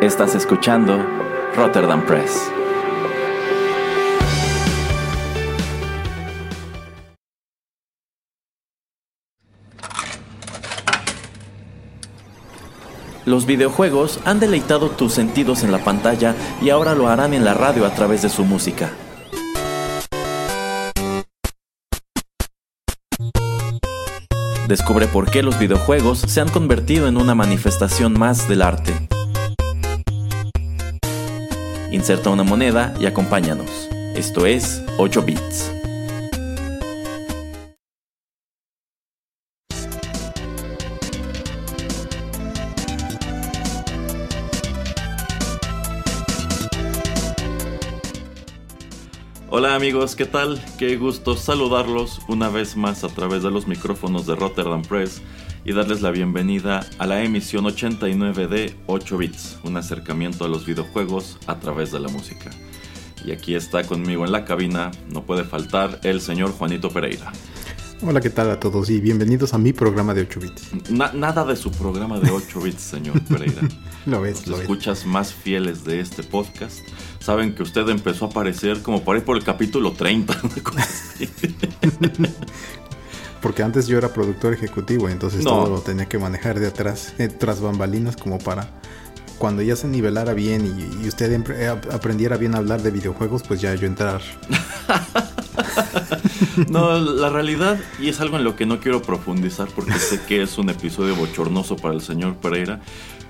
[0.00, 1.04] Estás escuchando
[1.56, 2.52] Rotterdam Press.
[13.26, 17.54] Los videojuegos han deleitado tus sentidos en la pantalla y ahora lo harán en la
[17.54, 18.92] radio a través de su música.
[24.68, 29.08] Descubre por qué los videojuegos se han convertido en una manifestación más del arte.
[31.90, 33.88] Inserta una moneda y acompáñanos.
[34.14, 35.72] Esto es 8 bits.
[49.50, 50.62] Hola amigos, ¿qué tal?
[50.78, 55.22] Qué gusto saludarlos una vez más a través de los micrófonos de Rotterdam Press
[55.64, 60.66] y darles la bienvenida a la emisión 89 de 8 bits, un acercamiento a los
[60.66, 62.50] videojuegos a través de la música.
[63.24, 67.32] Y aquí está conmigo en la cabina, no puede faltar el señor Juanito Pereira.
[68.00, 68.90] Hola, ¿qué tal a todos?
[68.90, 70.90] Y bienvenidos a mi programa de 8 bits.
[71.14, 73.62] nada de su programa de 8 bits, señor Pereira.
[74.06, 76.78] lo ves, Los escuchas más fieles de este podcast
[77.18, 80.34] saben que usted empezó a aparecer como por ahí por el capítulo 30.
[83.40, 87.28] Porque antes yo era productor ejecutivo, entonces todo lo tenía que manejar de atrás, eh,
[87.28, 88.68] tras bambalinas, como para
[89.38, 93.60] cuando ya se nivelara bien y, usted eh, aprendiera bien a hablar de videojuegos, pues
[93.60, 94.20] ya yo entrar.
[96.68, 100.42] no, la realidad, y es algo en lo que no quiero profundizar porque sé que
[100.42, 102.80] es un episodio bochornoso para el señor Pereira,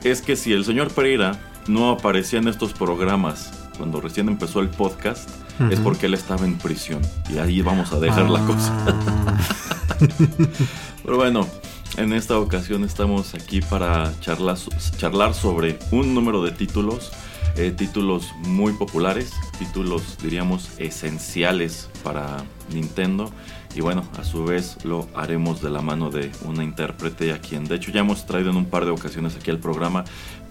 [0.02, 4.70] es que si el señor Pereira no aparecía en estos programas cuando recién empezó el
[4.70, 5.28] podcast,
[5.70, 7.02] es porque él estaba en prisión.
[7.28, 8.72] Y ahí vamos a dejar la cosa.
[8.86, 9.38] Ah.
[11.04, 11.46] Pero bueno,
[11.96, 14.56] en esta ocasión estamos aquí para charlar,
[14.96, 17.10] charlar sobre un número de títulos,
[17.56, 23.32] eh, títulos muy populares, títulos diríamos esenciales para Nintendo.
[23.74, 27.64] Y bueno, a su vez lo haremos de la mano de una intérprete a quien
[27.64, 30.04] de hecho ya hemos traído en un par de ocasiones aquí al programa,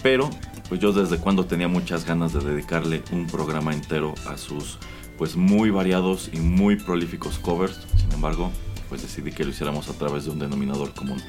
[0.04, 0.30] pero
[0.70, 4.78] pues yo desde cuando tenía muchas ganas de dedicarle un programa entero a sus
[5.18, 7.80] pues muy variados y muy prolíficos covers.
[7.96, 8.52] Sin embargo,
[8.90, 11.22] pues decidí que lo hiciéramos a través de un denominador común.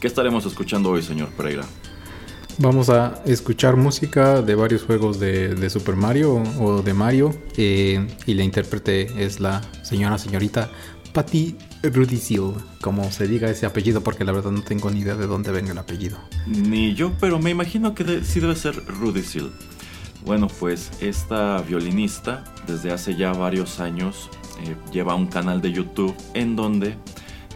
[0.00, 1.64] ¿Qué estaremos escuchando hoy, señor Pereira?
[2.58, 8.34] Vamos a escuchar música de varios juegos de, Super Mario o de Mario eh, y
[8.34, 10.70] la intérprete es la señora señorita
[11.12, 15.26] Patty Rudisill, como se diga ese apellido, porque la verdad no tengo ni idea de
[15.26, 16.18] dónde venga el apellido.
[16.46, 19.50] Ni yo, pero me imagino que sí debe ser Rudisill.
[20.24, 24.30] Bueno, pues esta violinista desde hace ya varios años
[24.64, 26.96] eh, lleva un canal de YouTube en donde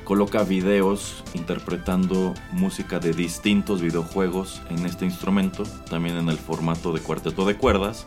[0.04, 7.00] coloca videos interpretando música de distintos videojuegos en este instrumento, también en el formato de
[7.00, 8.04] cuarteto de cuerdas.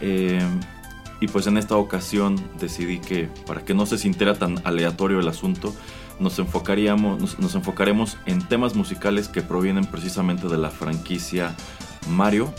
[0.00, 0.40] Eh,
[1.20, 5.28] y pues en esta ocasión decidí que para que no se sintiera tan aleatorio el
[5.28, 5.74] asunto,
[6.18, 11.54] nos, enfocaríamos, nos enfocaremos en temas musicales que provienen precisamente de la franquicia
[12.08, 12.52] Mario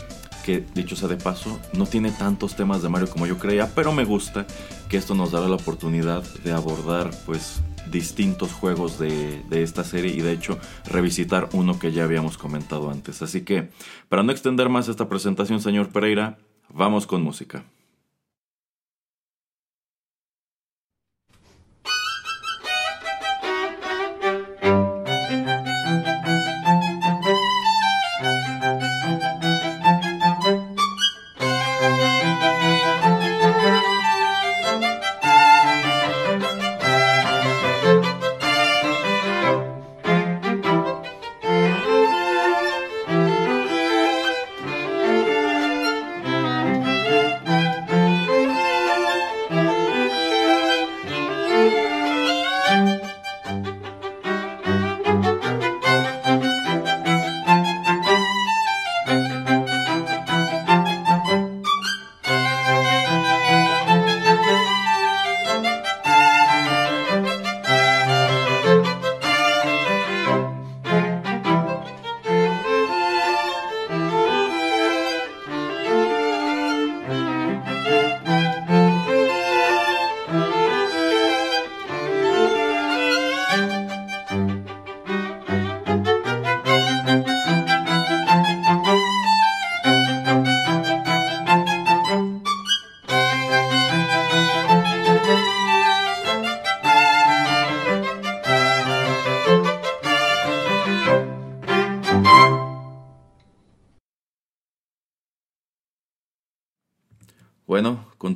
[0.44, 3.92] que dicho sea de paso, no tiene tantos temas de Mario como yo creía, pero
[3.92, 4.46] me gusta
[4.88, 10.14] que esto nos dará la oportunidad de abordar pues distintos juegos de, de, esta serie
[10.14, 13.22] y de hecho revisitar uno que ya habíamos comentado antes.
[13.22, 13.68] Así que,
[14.08, 16.38] para no extender más esta presentación, señor Pereira,
[16.72, 17.64] vamos con música.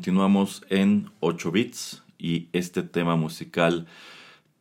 [0.06, 3.88] Continuamos en 8 bits y este tema musical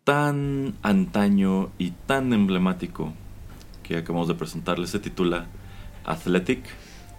[0.04, 3.14] tan antaño y tan emblemático
[3.84, 5.46] que acabamos de presentarles se titula
[6.04, 6.66] Athletic.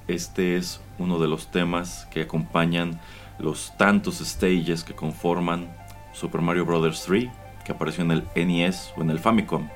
[0.08, 3.00] Este es uno de los temas que acompañan
[3.38, 5.72] los tantos stages que conforman
[6.12, 7.04] Super Mario Bros.
[7.06, 7.30] 3,
[7.64, 9.68] que apareció en el NES o en el Famicom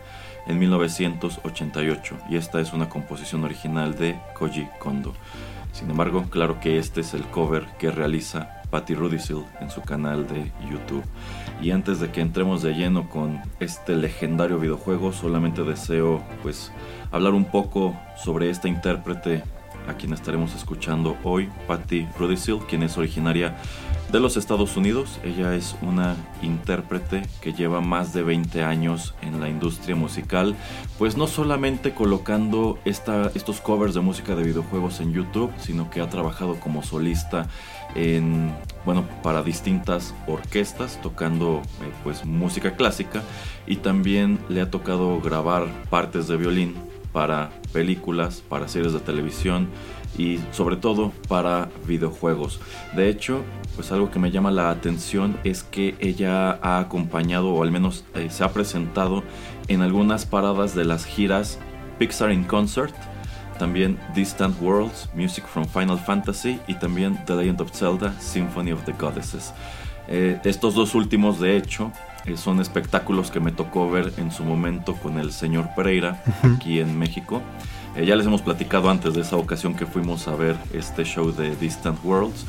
[0.48, 5.14] en 1988, y esta es una composición original de Koji Kondo.
[5.72, 10.26] Sin embargo, claro que este es el cover que realiza Patty Rudisil en su canal
[10.26, 11.04] de YouTube.
[11.60, 16.72] Y antes de que entremos de lleno con este legendario videojuego, solamente deseo pues
[17.10, 19.42] hablar un poco sobre esta intérprete
[19.88, 23.56] a quien estaremos escuchando hoy, Patty Rudisil, quien es originaria
[24.12, 25.20] de los Estados Unidos.
[25.22, 30.56] Ella es una intérprete que lleva más de 20 años en la industria musical,
[30.98, 36.00] pues no solamente colocando esta, estos covers de música de videojuegos en YouTube, sino que
[36.00, 37.48] ha trabajado como solista
[37.94, 38.52] en
[38.84, 43.22] bueno para distintas orquestas tocando eh, pues música clásica
[43.66, 46.74] y también le ha tocado grabar partes de violín
[47.12, 49.68] para películas, para series de televisión
[50.16, 52.60] y sobre todo para videojuegos.
[52.94, 53.42] De hecho,
[53.76, 58.04] pues algo que me llama la atención es que ella ha acompañado o al menos
[58.14, 59.22] eh, se ha presentado
[59.68, 61.58] en algunas paradas de las giras
[61.98, 62.94] Pixar in Concert,
[63.58, 68.84] también Distant Worlds, Music from Final Fantasy y también The Legend of Zelda, Symphony of
[68.84, 69.52] the Goddesses.
[70.08, 71.92] Eh, estos dos últimos, de hecho,
[72.26, 76.80] eh, son espectáculos que me tocó ver en su momento con el señor Pereira aquí
[76.80, 77.42] en México.
[77.96, 81.32] Eh, ya les hemos platicado antes de esa ocasión que fuimos a ver este show
[81.32, 82.44] de Distant Worlds.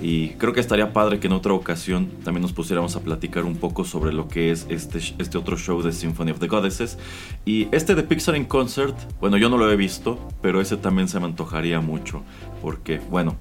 [0.00, 3.56] Y creo que estaría padre que en otra ocasión también nos pusiéramos a platicar un
[3.56, 6.98] poco sobre lo que es este, este otro show de Symphony of the Goddesses.
[7.44, 11.08] Y este de Pixar in Concert, bueno, yo no lo he visto, pero ese también
[11.08, 12.22] se me antojaría mucho.
[12.62, 13.36] Porque, bueno,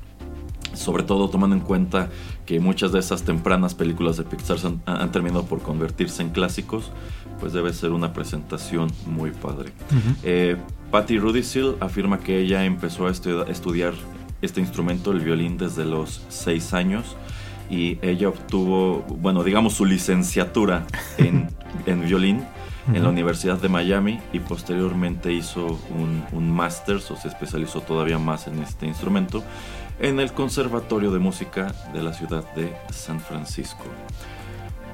[0.73, 2.09] sobre todo tomando en cuenta
[2.45, 6.91] que muchas de esas tempranas películas de Pixar han, terminado por convertirse en clásicos,
[7.39, 9.71] pues debe ser una presentación muy padre.
[10.23, 10.57] Uh
[10.91, 13.93] Patty Rudisil afirma que ella empezó a estudiar
[14.45, 17.17] este instrumento, el violín, desde los 6 años
[17.69, 20.85] y ella obtuvo, bueno, digamos su licenciatura
[21.17, 21.49] en,
[21.85, 22.43] en violín
[22.93, 28.19] en la Universidad de Miami y posteriormente hizo un, un máster o se especializó todavía
[28.19, 29.43] más en este instrumento
[29.99, 33.83] en el Conservatorio de Música de la ciudad de San Francisco.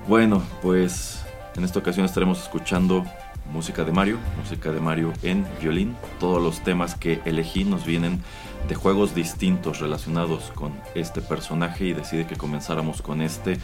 [0.07, 1.23] Bueno, pues
[1.55, 3.03] en esta ocasión estaremos escuchando
[3.51, 5.95] música de Mario, música de Mario en violín.
[6.19, 8.21] Todos los temas que elegí nos vienen
[8.67, 13.57] de juegos distintos relacionados con este personaje y decidí que comenzáramos con este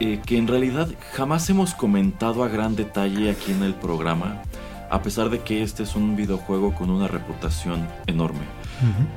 [0.00, 4.42] eh, que en realidad jamás hemos comentado a gran detalle aquí en el programa,
[4.90, 8.40] a pesar de que este es un videojuego con una reputación enorme.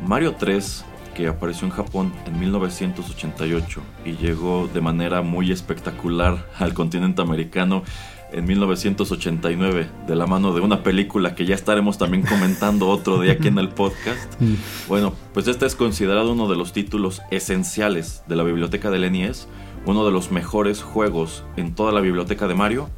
[0.06, 6.74] Mario 3 que apareció en Japón en 1988 y llegó de manera muy espectacular al
[6.74, 7.84] continente americano
[8.34, 13.34] en 1989 de la mano de una película que ya estaremos también comentando otro día
[13.34, 14.42] aquí en el podcast.
[14.42, 14.56] Mm.
[14.88, 19.48] Bueno, pues este es considerado uno de los títulos esenciales de la biblioteca del NES,
[19.86, 22.90] uno de los mejores juegos en toda la biblioteca de Mario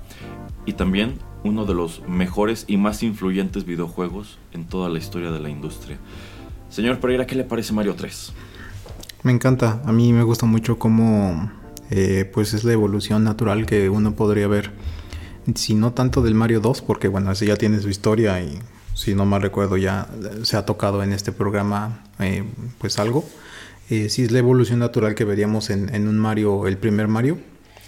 [0.65, 5.39] y también uno de los mejores y más influyentes videojuegos en toda la historia de
[5.39, 5.97] la industria.
[6.69, 8.33] Señor Pereira, ¿qué le parece Mario 3?
[9.23, 11.51] Me encanta, a mí me gusta mucho cómo
[11.89, 14.71] eh, pues es la evolución natural que uno podría ver.
[15.53, 18.59] Si no tanto del Mario 2, porque bueno, ese ya tiene su historia y
[18.93, 20.07] si no mal recuerdo ya
[20.43, 22.43] se ha tocado en este programa eh,
[22.79, 23.23] pues algo.
[23.89, 27.37] Eh, si es la evolución natural que veríamos en, un Mario, el primer Mario.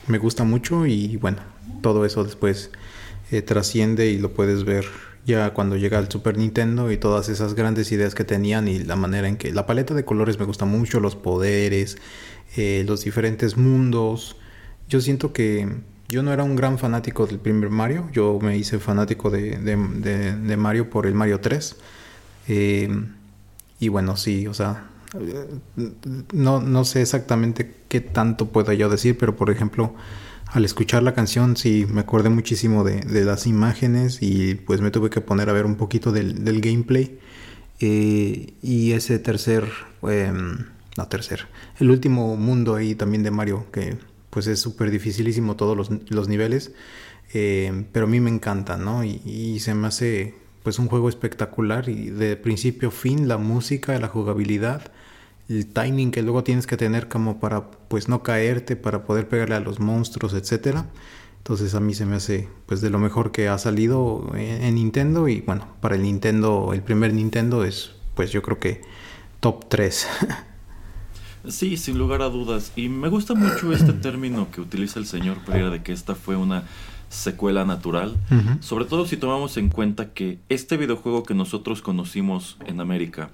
[0.05, 1.39] Me gusta mucho y bueno,
[1.81, 2.71] todo eso después
[3.45, 4.85] trasciende y lo puedes ver
[5.27, 8.95] ya cuando llega el Super Nintendo y todas esas grandes ideas que tenían y la
[8.95, 11.97] manera en que la paleta de colores me gusta mucho, los poderes,
[12.55, 14.37] eh, los diferentes mundos.
[14.87, 15.67] Yo siento que
[16.09, 20.57] yo no era un gran fanático del primer Mario, yo me hice fanático de, de,
[20.57, 21.75] Mario por el Mario 3.
[22.47, 22.89] Eh,
[23.79, 24.89] y bueno, sí, o sea,
[26.31, 29.95] no, no sé exactamente qué tanto puedo yo decir, pero por ejemplo,
[30.47, 35.09] al escuchar la canción sí me acordé muchísimo de, las imágenes y pues me tuve
[35.09, 37.19] que poner a ver un poquito del, gameplay.
[37.79, 39.65] Eh, y ese tercer,
[40.01, 40.65] em,
[40.97, 41.47] no tercer,
[41.79, 43.97] el último mundo ahí también de Mario, que
[44.37, 46.73] pues es súper dificilísimo todos los, niveles,
[47.33, 49.03] eh, pero a mí me encanta, ¿no?
[49.03, 53.39] Y, y, se me hace pues un juego espectacular y de principio a fin la
[53.39, 54.91] música, la jugabilidad
[55.49, 59.55] el timing que luego tienes que tener como para pues no caerte, para poder pegarle
[59.55, 60.85] a los monstruos, etcétera.
[61.39, 65.27] Entonces a mí se me hace pues de lo mejor que ha salido en, Nintendo
[65.27, 68.83] y bueno, para el Nintendo, el primer Nintendo es pues yo creo que
[69.39, 70.07] top 3.
[71.49, 72.71] Sí, sin lugar a dudas.
[72.75, 76.35] Y me gusta mucho este término que utiliza el señor Pereira de que esta fue
[76.35, 76.63] una
[77.09, 78.17] secuela natural.
[78.59, 83.29] Sobre todo si tomamos en cuenta que este videojuego que nosotros conocimos en América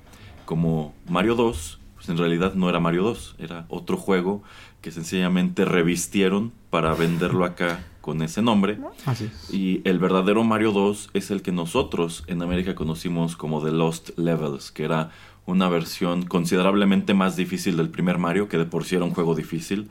[0.45, 4.43] como Mario 2, pues en realidad no era Mario 2, era otro juego
[4.81, 8.79] que sencillamente revistieron para venderlo acá con ese nombre.
[9.05, 9.53] Así es.
[9.53, 14.09] Y el verdadero Mario 2 es el que nosotros en América conocimos como The Lost
[14.17, 15.11] Levels, que era
[15.45, 19.35] una versión considerablemente más difícil del primer Mario, que de por sí era un juego
[19.35, 19.89] difícil,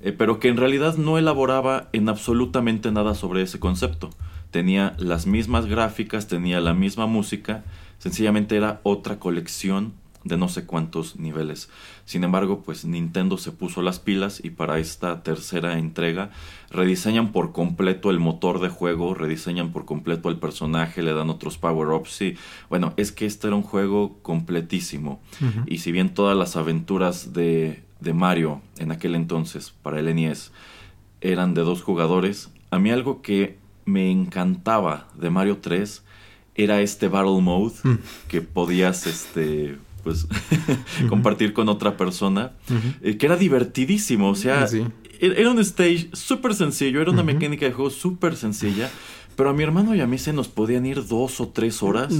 [0.00, 4.10] eh, pero que en realidad no elaboraba en absolutamente nada sobre ese concepto.
[4.50, 7.64] Tenía las mismas gráficas, tenía la misma música,
[7.98, 9.94] sencillamente era otra colección
[10.24, 11.68] de no sé cuántos niveles.
[12.06, 16.30] Sin embargo, pues Nintendo se puso las pilas y para esta tercera entrega
[16.70, 21.58] rediseñan por completo el motor de juego, rediseñan por completo el personaje, le dan otros
[21.58, 22.36] power-ups y
[22.68, 25.20] bueno, es que este era un juego completísimo.
[25.66, 30.52] Y si bien todas las aventuras de, de Mario en aquel entonces para el NES
[31.20, 36.02] eran de dos jugadores, a mí algo que me encantaba de Mario 3
[36.54, 37.74] era este Battle Mode
[38.28, 40.26] que podías este pues
[41.08, 42.52] compartir con otra persona,
[43.02, 44.84] eh, que era divertidísimo, o sea, Sí.
[45.20, 48.90] e- era un stage súper sencillo, era una mecánica de juego súper sencilla,
[49.36, 52.14] pero a mi hermano y a mí se nos podían ir dos o tres horas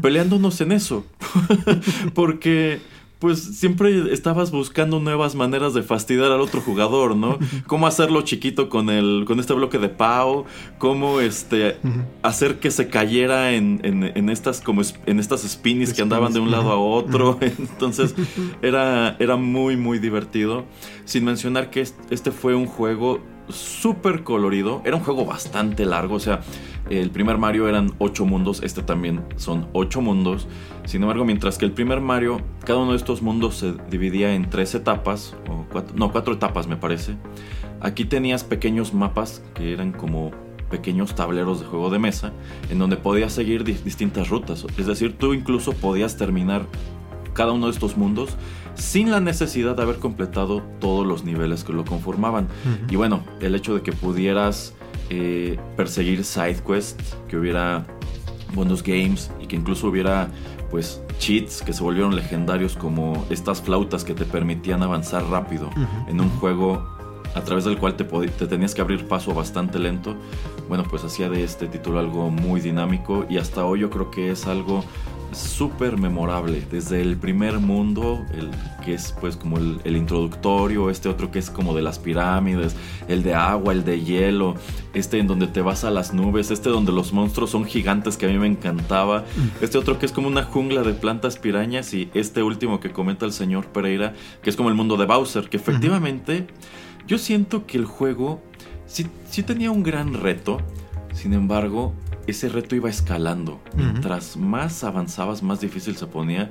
[0.00, 1.04] peleándonos en eso,
[2.14, 2.80] porque
[3.22, 7.38] pues siempre estabas buscando nuevas maneras de fastidiar al otro jugador, ¿no?
[7.68, 10.44] Cómo hacerlo chiquito con el con este bloque de Pau,
[10.78, 11.76] cómo este
[12.22, 16.40] hacer que se cayera en, en- en estas como en estas spinnies que andaban de
[16.40, 17.38] un lado a otro.
[17.40, 18.14] Entonces
[18.60, 20.64] era, era muy muy divertido.
[21.04, 24.82] Sin mencionar que est- este fue un juego súper colorido.
[24.84, 26.14] Era un juego bastante largo.
[26.16, 26.40] O sea,
[27.00, 28.62] el primer Mario eran ocho mundos.
[28.62, 30.46] Este también son ocho mundos.
[30.84, 34.50] Sin embargo, mientras que el primer Mario, cada uno de estos mundos se dividía en
[34.50, 35.34] tres etapas.
[35.48, 37.16] O cuatro, no, cuatro etapas me parece.
[37.80, 40.30] Aquí tenías pequeños mapas que eran como
[40.70, 42.32] pequeños tableros de juego de mesa
[42.70, 44.64] en donde podías seguir di- distintas rutas.
[44.78, 46.66] Es decir, tú incluso podías terminar
[47.34, 48.36] cada uno de estos mundos
[48.74, 52.48] sin la necesidad de haber completado todos los niveles que lo conformaban.
[52.88, 54.74] Y bueno, el hecho de que pudieras
[55.14, 57.84] eh, perseguir side quests, que hubiera
[58.54, 60.28] bonus games y que incluso hubiera
[60.70, 65.68] pues cheats que se volvieron legendarios como estas flautas que te permitían avanzar rápido
[66.08, 66.82] en un juego
[67.34, 70.16] a través del cual te, te tenías que abrir paso bastante lento.
[70.66, 74.30] Bueno, pues hacía de este título algo muy dinámico y hasta hoy yo creo que
[74.30, 74.82] es algo
[75.34, 76.62] súper memorable.
[76.70, 78.50] Desde el primer mundo, el
[78.84, 82.76] que es pues como el, el introductorio, este otro que es como de las pirámides,
[83.08, 84.54] el de agua, el de hielo,
[84.94, 88.26] este en donde te vas a las nubes, este donde los monstruos son gigantes que
[88.26, 89.24] a mí me encantaba,
[89.60, 93.26] este otro que es como una jungla de plantas pirañas y este último que comenta
[93.26, 96.46] el señor Pereira, que es como el mundo de Bowser, que efectivamente
[97.06, 98.42] yo siento que el juego
[98.86, 100.58] sí, sí tenía un gran reto,
[101.14, 101.94] sin embargo,
[102.26, 103.60] ese reto iba escalando.
[103.74, 106.50] Mientras más avanzabas, más difícil se ponía.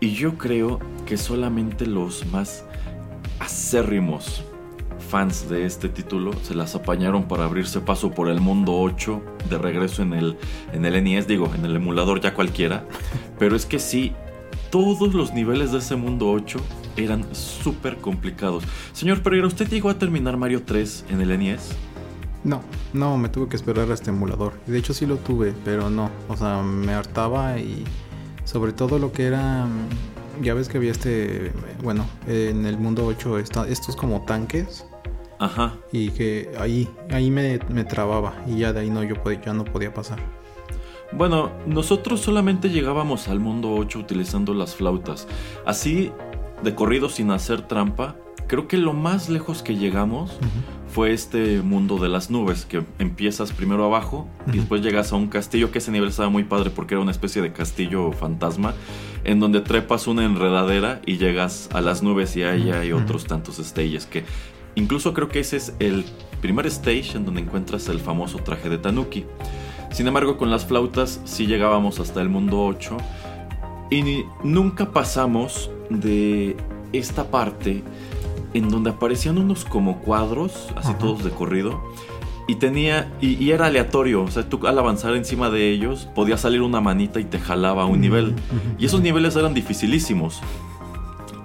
[0.00, 2.64] Y yo creo que solamente los más
[3.38, 4.44] acérrimos
[5.08, 9.58] fans de este título se las apañaron para abrirse paso por el mundo 8 de
[9.58, 10.36] regreso en el,
[10.72, 12.84] en el NES, digo, en el emulador ya cualquiera.
[13.38, 14.12] Pero es que sí,
[14.70, 16.58] todos los niveles de ese mundo 8
[16.96, 18.64] eran súper complicados.
[18.92, 21.76] Señor Pereira, ¿usted llegó a terminar Mario 3 en el NES?
[22.44, 22.60] No,
[22.92, 24.52] no, me tuve que esperar a este emulador.
[24.66, 26.10] De hecho sí lo tuve, pero no.
[26.28, 27.84] O sea, me hartaba y
[28.44, 29.66] sobre todo lo que era...
[30.42, 31.52] Ya ves que había este...
[31.82, 34.86] Bueno, en el mundo 8 está, estos como tanques.
[35.38, 35.74] Ajá.
[35.90, 38.34] Y que ahí, ahí me, me trababa.
[38.46, 40.18] Y ya de ahí no, yo podía, ya no podía pasar.
[41.12, 45.28] Bueno, nosotros solamente llegábamos al mundo 8 utilizando las flautas.
[45.64, 46.12] Así,
[46.62, 48.16] de corrido sin hacer trampa,
[48.48, 50.38] creo que lo más lejos que llegamos
[50.94, 55.26] fue este mundo de las nubes, que empiezas primero abajo y después llegas a un
[55.26, 58.74] castillo, que ese nivel estaba muy padre porque era una especie de castillo fantasma,
[59.24, 63.56] en donde trepas una enredadera y llegas a las nubes y ahí hay otros tantos
[63.56, 64.22] stages que...
[64.76, 66.04] Incluso creo que ese es el
[66.40, 69.24] primer stage en donde encuentras el famoso traje de Tanuki.
[69.92, 72.96] Sin embargo, con las flautas sí llegábamos hasta el mundo 8
[73.90, 76.56] y ni- nunca pasamos de
[76.92, 77.82] esta parte
[78.54, 80.98] en donde aparecían unos como cuadros, así Ajá.
[80.98, 81.82] todos de corrido,
[82.46, 86.36] y tenía y, y era aleatorio, o sea, tú al avanzar encima de ellos podía
[86.36, 88.34] salir una manita y te jalaba a un nivel.
[88.78, 90.40] Y esos niveles eran dificilísimos.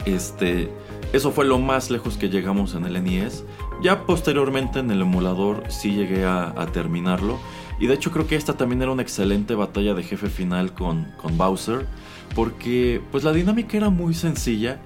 [0.05, 0.69] Este,
[1.13, 3.45] eso fue lo más lejos que llegamos en el NES.
[3.81, 7.39] Ya posteriormente en el emulador sí llegué a, a terminarlo.
[7.79, 11.07] Y de hecho creo que esta también era una excelente batalla de jefe final con,
[11.15, 11.87] con Bowser.
[12.35, 14.81] Porque pues la dinámica era muy sencilla.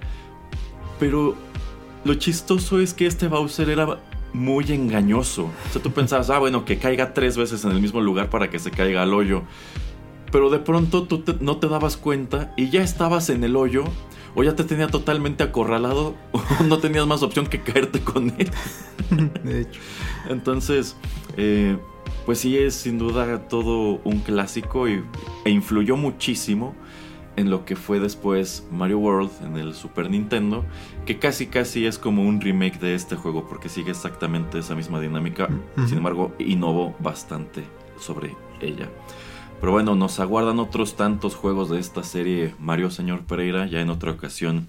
[1.00, 1.36] Pero
[2.04, 4.00] lo chistoso es que este Bowser era
[4.34, 5.46] muy engañoso.
[5.46, 8.50] O sea, tú pensabas, ah, bueno, que caiga tres veces en el mismo lugar para
[8.50, 9.44] que se caiga al hoyo.
[10.32, 13.84] Pero de pronto tú no te dabas cuenta y ya estabas en el hoyo
[14.36, 18.50] o ya te tenía totalmente acorralado o no tenías más opción que caerte con él.
[19.44, 19.80] De hecho.
[20.28, 20.96] Entonces,
[21.38, 21.78] eh,
[22.26, 25.04] pues sí es sin duda todo un clásico y,
[25.46, 26.76] e influyó muchísimo
[27.36, 30.66] en lo que fue después Mario World en el Super Nintendo,
[31.06, 35.00] que casi casi es como un remake de este juego porque sigue exactamente esa misma
[35.00, 35.50] dinámica,
[35.88, 37.64] sin embargo innovó bastante
[37.98, 38.90] sobre ella.
[39.60, 43.90] Pero bueno, nos aguardan otros tantos juegos de esta serie Mario Señor Pereira, ya en
[43.90, 44.68] otra ocasión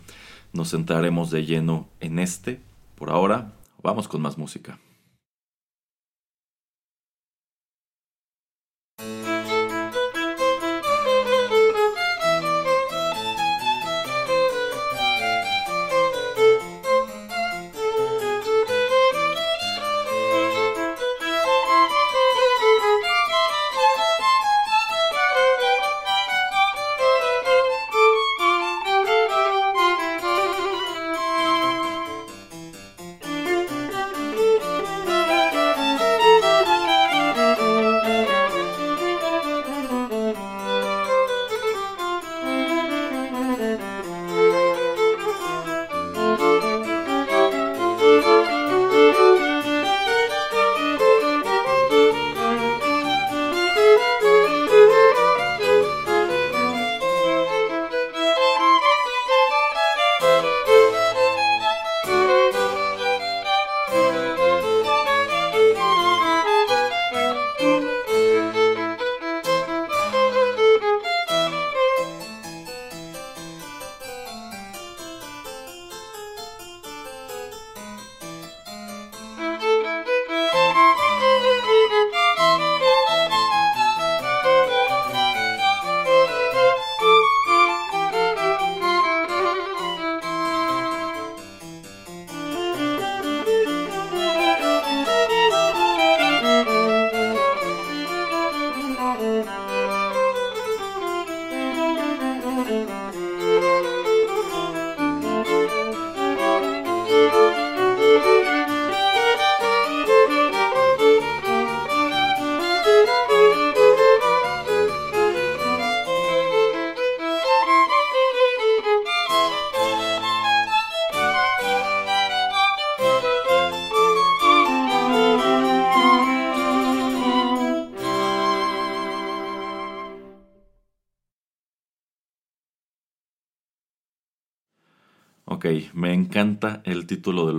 [0.52, 2.60] nos centraremos de lleno en este.
[2.94, 3.52] Por ahora,
[3.82, 4.78] vamos con más música.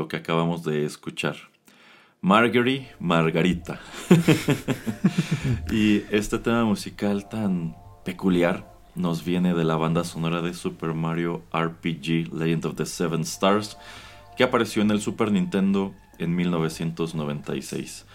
[0.06, 1.36] Lo que acabamos de escuchar.
[2.22, 3.80] Marguerite Margarita.
[5.72, 11.42] y este tema musical tan peculiar nos viene de la banda sonora de Super Mario
[11.52, 13.80] RPG Legend of the Seven Stars,
[14.38, 18.06] que apareció en el Super Nintendo en 1996.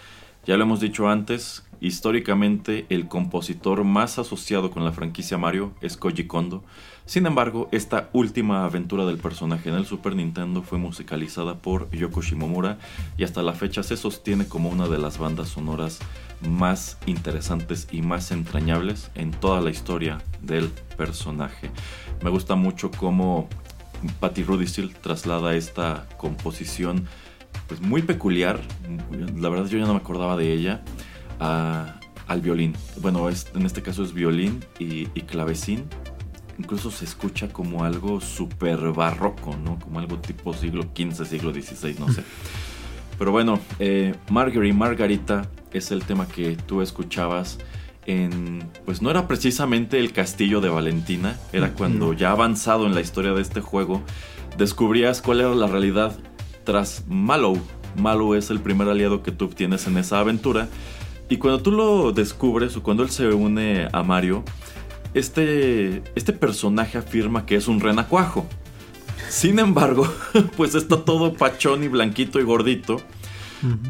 [0.47, 5.97] Ya lo hemos dicho antes, históricamente el compositor más asociado con la franquicia Mario es
[5.97, 6.63] Koji Kondo,
[7.11, 12.23] sin embargo, esta última aventura del personaje en el Super Nintendo fue musicalizada por Yoko
[12.23, 12.79] Shimomura
[13.19, 15.99] y hasta la fecha se sostiene como una de las bandas sonoras
[16.49, 21.73] más interesantes y más entrañables en toda la historia del personaje.
[22.23, 23.49] Me gusta mucho cómo
[24.21, 27.09] Patty Rudisil traslada esta composición
[27.67, 28.61] pues muy peculiar,
[29.37, 30.83] la verdad yo ya no me acordaba de ella,
[31.41, 32.77] al violín.
[33.01, 35.89] Bueno, en este caso es violín y clavecín
[36.61, 39.79] incluso se escucha como algo súper barroco, ¿no?
[39.79, 42.23] Como algo tipo siglo XV, siglo XVI, no sé.
[43.19, 47.59] Pero bueno, eh, Marguerite Margarita es el tema que tú escuchabas
[48.07, 48.69] en...
[48.85, 53.33] Pues no era precisamente el castillo de Valentina, era cuando ya avanzado en la historia
[53.33, 54.03] de este juego,
[54.59, 56.19] descubrías cuál era la realidad
[56.65, 57.59] tras Mallow.
[57.97, 60.69] Mallow es el primer aliado que tú obtienes en esa aventura.
[61.31, 64.45] Y cuando tú lo descubres o cuando él se une a Mario,
[65.15, 68.47] este, este personaje afirma que es un renacuajo.
[69.29, 70.13] Sin embargo,
[70.57, 73.01] pues está todo pachón y blanquito y gordito.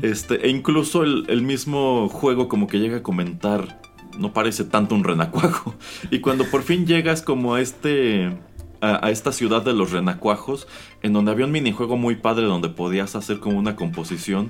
[0.02, 3.80] Este, e incluso el, mismo juego como que llega a comentar,
[4.18, 5.74] no parece tanto un renacuajo.
[6.10, 8.38] Y cuando por fin llegas como a este...
[8.82, 10.66] A, esta ciudad de los renacuajos,
[11.02, 14.48] en donde había un minijuego muy padre donde podías hacer como una composición.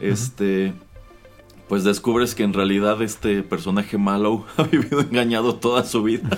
[0.00, 0.72] este
[1.68, 6.30] pues descubres que en realidad este personaje malo ha vivido engañado toda su vida.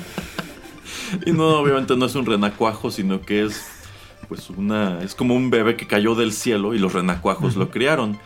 [1.26, 3.64] y no, obviamente no es un renacuajo, sino que es
[4.28, 8.18] pues una es como un bebé que cayó del cielo y los renacuajos lo criaron.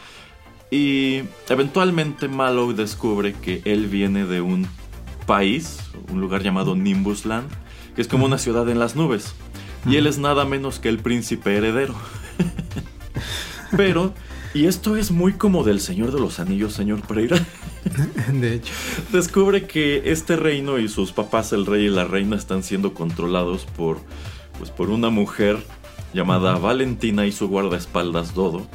[0.71, 4.67] Y eventualmente Mallow descubre que él viene de un
[5.27, 7.49] país, un lugar llamado Nimbusland,
[7.95, 9.35] que es como una ciudad en las nubes.
[9.87, 11.95] Y él es nada menos que el príncipe heredero.
[13.77, 14.15] Pero,
[14.55, 17.39] y esto es muy como del Señor de los Anillos, señor Pereira.
[18.33, 18.73] De hecho.
[19.13, 23.65] Descubre que este reino y sus papás, el rey y la reina, están siendo controlados
[23.65, 23.99] por,
[24.59, 25.59] pues, por una mujer
[26.15, 28.67] llamada Valentina y su guardaespaldas Dodo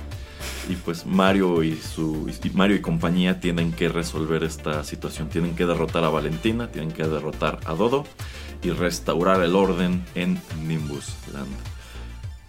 [0.70, 5.66] y pues Mario y su Mario y compañía tienen que resolver esta situación, tienen que
[5.66, 8.06] derrotar a Valentina, tienen que derrotar a Dodo
[8.64, 11.56] y restaurar el orden en Nimbus Land.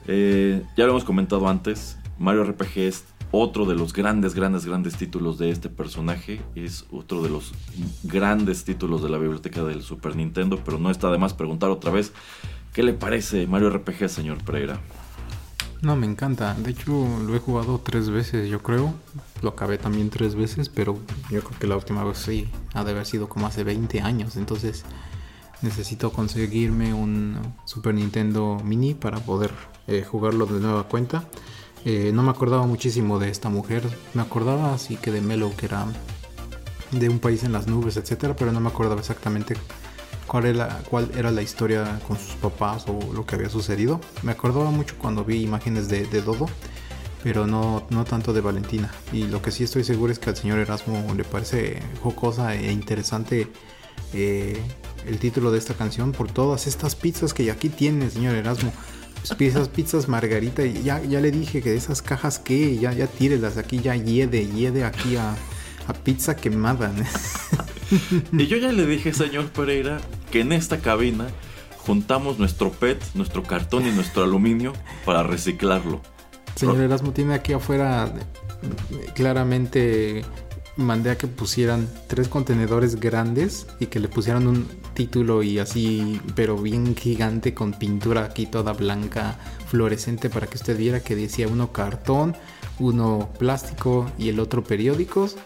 [0.07, 4.97] Eh, ya lo hemos comentado antes, Mario RPG es otro de los grandes, grandes, grandes
[4.97, 6.41] títulos de este personaje.
[6.55, 7.53] Es otro de los
[8.03, 11.91] grandes títulos de la biblioteca del Super Nintendo, pero no está de más preguntar otra
[11.91, 12.13] vez,
[12.73, 14.81] ¿qué le parece Mario RPG, señor Pereira?
[15.81, 16.55] No, me encanta.
[16.55, 18.95] De hecho, lo he jugado tres veces, yo creo.
[19.43, 20.99] Lo acabé también tres veces, pero
[21.31, 24.37] yo creo que la última vez sí ha de haber sido como hace 20 años.
[24.37, 24.85] Entonces,
[25.63, 29.53] necesito conseguirme un Super Nintendo Mini para poder
[29.87, 31.25] eh, jugarlo de nueva cuenta.
[31.85, 33.83] Eh, no me acordaba muchísimo de esta mujer.
[34.15, 35.87] Me acordaba así que de Melo, que era
[36.91, 39.55] de un país en las nubes, etcétera, pero no me acordaba exactamente
[40.27, 44.01] cuál era, la historia con sus papás o lo que había sucedido.
[44.23, 46.47] Me acordaba mucho cuando vi imágenes de, Dodo,
[47.23, 48.93] pero no, no tanto de Valentina.
[49.13, 52.71] Y lo que sí estoy seguro es que al señor Erasmo le parece jocosa e
[52.71, 53.51] interesante
[54.13, 54.61] eh,
[55.07, 58.73] el título de esta canción por todas estas pizzas que aquí tiene, señor Erasmo.
[59.37, 63.07] Pizzas, pizzas margarita, y ya, ya le dije que de esas cajas que ya, ya
[63.07, 65.37] tírelas aquí, ya hiede, hiede aquí a,
[65.87, 66.93] a pizza quemada.
[68.33, 70.01] y yo ya le dije, señor Pereira,
[70.31, 71.27] que en esta cabina
[71.79, 74.73] juntamos nuestro PET, nuestro cartón y nuestro aluminio
[75.05, 76.01] para reciclarlo.
[76.55, 78.13] Señor Erasmo, tiene aquí afuera
[79.15, 80.25] claramente
[80.77, 86.21] mandé a que pusieran tres contenedores grandes y que le pusieran un título y así,
[86.35, 91.47] pero bien gigante con pintura aquí toda blanca, fluorescente para que usted viera que decía
[91.47, 92.37] uno cartón,
[92.81, 95.37] uno plástico y el otro periódicos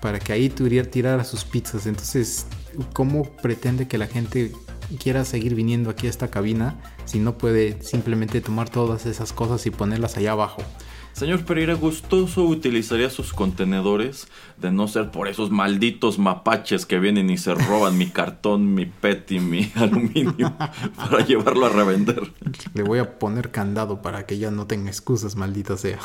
[0.00, 1.86] para que ahí tuviera tirar a sus pizzas.
[1.86, 2.46] Entonces,
[2.92, 4.52] ¿cómo pretende que la gente
[5.02, 9.66] quiera seguir viniendo aquí a esta cabina si no puede simplemente tomar todas esas cosas
[9.66, 10.62] y ponerlas allá abajo?
[11.12, 17.30] Señor Pereira, gustoso utilizaría sus contenedores de no ser por esos malditos mapaches que vienen
[17.30, 20.54] y se roban mi cartón, mi PET y mi aluminio
[20.96, 22.32] para llevarlo a revender.
[22.74, 25.98] Le voy a poner candado para que ya no tenga excusas, maldita sea.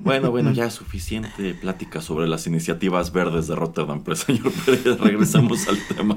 [0.00, 5.66] Bueno, bueno, ya suficiente plática sobre las iniciativas verdes de Rotterdam, pero señor Pereira, regresamos
[5.66, 6.16] al tema.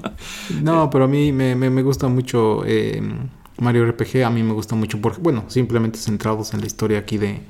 [0.62, 3.02] No, pero a mí me, me, gusta mucho eh,
[3.60, 7.18] Mario RPG, a mí me gusta mucho, porque, bueno, simplemente centrados en la historia aquí
[7.18, 7.42] de,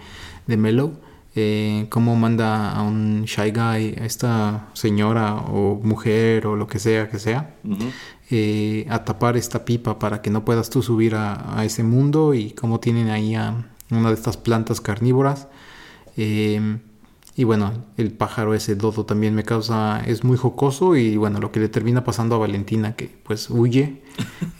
[0.47, 0.93] de Mellow.
[1.33, 6.77] Eh, cómo manda a un Shy Guy, a esta señora o mujer o lo que
[6.77, 7.55] sea que sea,
[8.29, 12.33] eh, a tapar esta pipa para que no puedas tú subir a, a, ese mundo
[12.33, 15.47] y cómo tienen ahí a una de estas plantas carnívoras
[16.17, 16.79] Em,
[17.35, 21.51] y bueno, el pájaro ese dodo también me causa, es muy jocoso y bueno, lo
[21.51, 24.01] que le termina pasando a Valentina, que pues huye,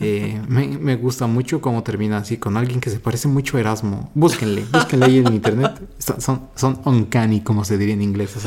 [0.00, 4.10] eh, me, gusta mucho cómo termina así con alguien que se parece mucho a Erasmo.
[4.14, 5.86] Búsquenle, búsquenle ahí en internet.
[5.98, 8.36] Son, son uncanny, como se diría en inglés.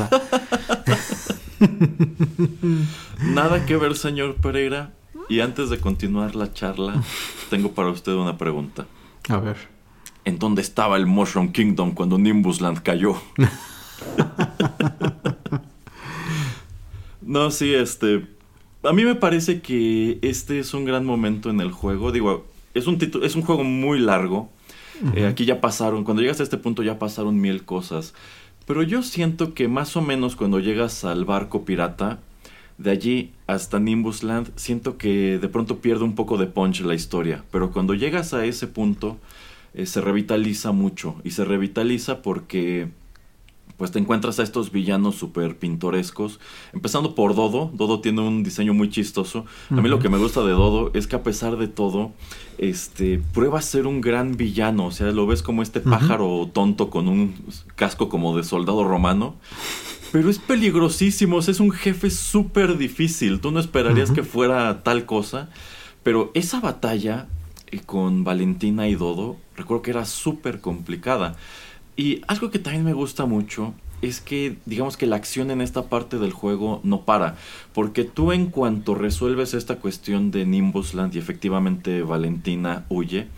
[3.20, 4.92] Nada que ver, señor Pereira.
[5.28, 7.02] Y antes de continuar la charla,
[7.50, 8.86] tengo para usted una pregunta.
[9.28, 9.76] A ver
[10.26, 13.14] en dónde estaba el Mushroom Kingdom cuando Nimbusland cayó.
[17.22, 18.26] no, sí, este.
[18.82, 22.12] A mí me parece que este es un gran momento en el juego.
[22.12, 24.50] Digo, es un, es un juego muy largo.
[25.14, 28.14] Eh, aquí ya pasaron, cuando llegas a este punto ya pasaron mil cosas.
[28.66, 32.18] Pero yo siento que más o menos cuando llegas al barco pirata,
[32.78, 37.44] de allí hasta Nimbusland, siento que de pronto pierde un poco de punch la historia.
[37.50, 39.18] Pero cuando llegas a ese punto,
[39.74, 41.16] eh, se revitaliza mucho.
[41.24, 42.88] Y se revitaliza porque
[43.76, 46.40] pues te encuentras a estos villanos súper pintorescos.
[46.72, 47.70] Empezando por Dodo.
[47.74, 49.44] Dodo tiene un diseño muy chistoso.
[49.70, 52.12] A mí lo que me gusta de Dodo es que a pesar de todo,
[52.58, 54.86] este, prueba a ser un gran villano.
[54.86, 57.34] O sea, lo ves como este pájaro tonto con un
[57.74, 59.36] casco como de soldado romano.
[60.10, 61.40] Pero es peligrosísimo.
[61.40, 63.40] es un jefe súper difícil.
[63.40, 65.50] Tú no esperarías que fuera tal cosa.
[66.02, 67.28] Pero esa batalla
[67.84, 71.36] con Valentina y Dodo, recuerdo que era súper complicada.
[71.96, 75.84] Y algo que también me gusta mucho es que digamos que la acción en esta
[75.84, 77.36] parte del juego no para,
[77.72, 83.28] porque tú en cuanto resuelves esta cuestión de Nimbusland y efectivamente Valentina huye,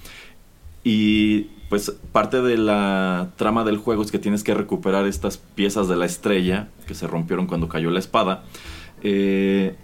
[0.82, 5.86] Y pues parte de la trama del juego es que tienes que recuperar estas piezas
[5.86, 8.44] de la estrella que se rompieron cuando cayó la espada.
[9.02, 9.76] Eh,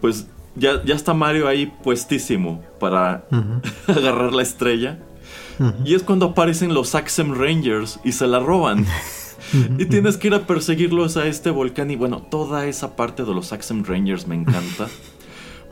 [0.00, 3.26] pues ya, ya está Mario ahí puestísimo para
[3.86, 4.98] agarrar la estrella.
[5.84, 8.86] Y es cuando aparecen los Axem Rangers y se la roban.
[9.78, 11.90] y tienes que ir a perseguirlos a este volcán.
[11.90, 14.88] Y bueno, toda esa parte de los Axem Rangers me encanta.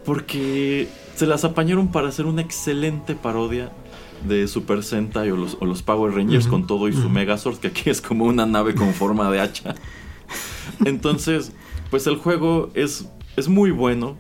[0.05, 3.73] Porque se las apañaron para hacer una excelente parodia
[4.27, 8.01] de Super Sentai o los, Power Rangers con todo y su Megazord, que aquí es
[8.01, 9.75] como una nave con forma de hacha.
[10.85, 11.53] Entonces,
[11.91, 14.17] pues el juego es, es muy bueno,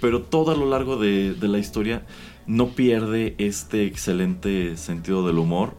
[0.00, 2.02] pero todo a lo largo de, de la historia
[2.46, 5.74] no pierde este excelente sentido del humor.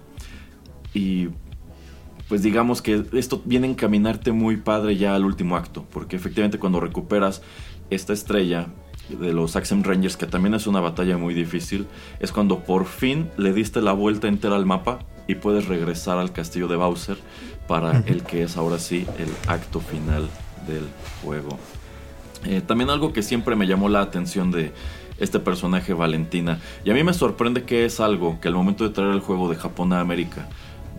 [0.93, 1.29] Y
[2.29, 6.59] pues digamos que esto viene a encaminarte muy padre ya al último acto, porque efectivamente
[6.59, 7.41] cuando recuperas
[7.89, 8.67] esta estrella
[9.09, 11.87] de los Axem Rangers, que también es una batalla muy difícil,
[12.19, 16.31] es cuando por fin le diste la vuelta entera al mapa y puedes regresar al
[16.31, 17.17] castillo de Bowser
[17.67, 20.29] para el que es ahora sí el acto final
[20.67, 20.87] del
[21.23, 21.57] juego.
[22.45, 24.73] Eh, también algo que siempre me llamó la atención de
[25.23, 28.91] este personaje Valentina, y a mí me sorprende que es algo que al momento de
[28.91, 30.47] traer el juego de Japón a América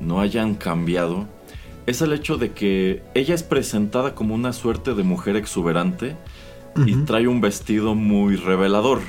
[0.01, 1.27] no hayan cambiado,
[1.87, 6.17] es el hecho de que ella es presentada como una suerte de mujer exuberante,
[6.87, 9.01] y trae un vestido muy revelador.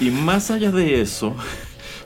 [0.00, 1.36] Y más allá de eso,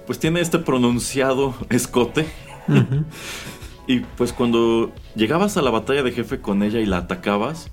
[0.07, 2.27] pues tiene este pronunciado escote.
[3.87, 7.71] y pues cuando llegabas a la batalla de jefe con ella y la atacabas,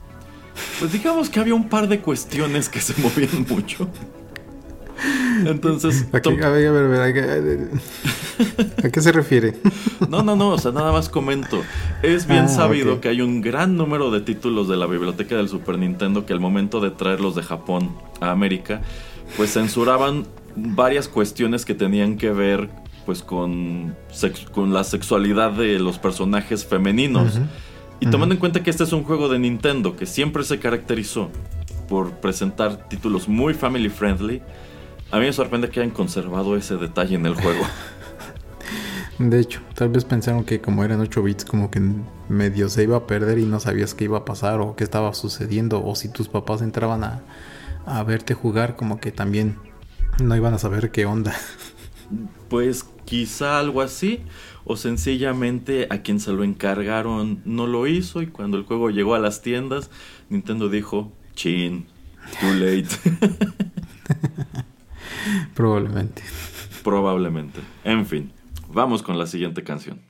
[0.80, 3.90] pues digamos que había un par de cuestiones que se movían mucho.
[5.46, 6.08] Entonces.
[6.12, 7.72] a ver, a ver,
[8.84, 9.56] a, qué se refiere?
[10.10, 11.62] No, no, no, o sea, nada más comento.
[12.02, 15.50] Es bien ah, sabido que hay un gran número de títulos de la biblioteca del
[15.50, 18.82] Super Nintendo que al momento de traerlos de Japón a América,
[19.38, 22.70] pues censuraban varias cuestiones que tenían que ver
[23.06, 23.96] pues con,
[24.52, 27.40] con la sexualidad de los personajes femeninos.
[28.00, 31.30] Y tomando en cuenta que este es un juego de Nintendo que siempre se caracterizó
[31.88, 34.42] por presentar títulos muy family friendly,
[35.14, 37.64] a mí me sorprende que hayan conservado ese detalle en el juego.
[39.20, 41.80] De hecho, tal vez pensaron que como eran 8 bits, como que
[42.30, 45.14] medio se iba a perder y no sabías qué iba a pasar o qué estaba
[45.14, 45.86] sucediendo.
[45.86, 47.22] O si tus papás entraban a,
[47.86, 49.58] a verte jugar, como que también
[50.20, 51.34] no iban a saber qué onda.
[52.50, 54.22] Pues quizá algo así.
[54.66, 58.22] O sencillamente a quien se lo encargaron no lo hizo.
[58.22, 59.90] Y cuando el juego llegó a las tiendas,
[60.30, 61.88] Nintendo dijo: Chin,
[62.40, 62.88] too late.
[65.54, 66.22] Probablemente.
[66.84, 67.60] Probablemente.
[67.84, 68.32] En fin,
[68.70, 70.02] vamos con la siguiente canción.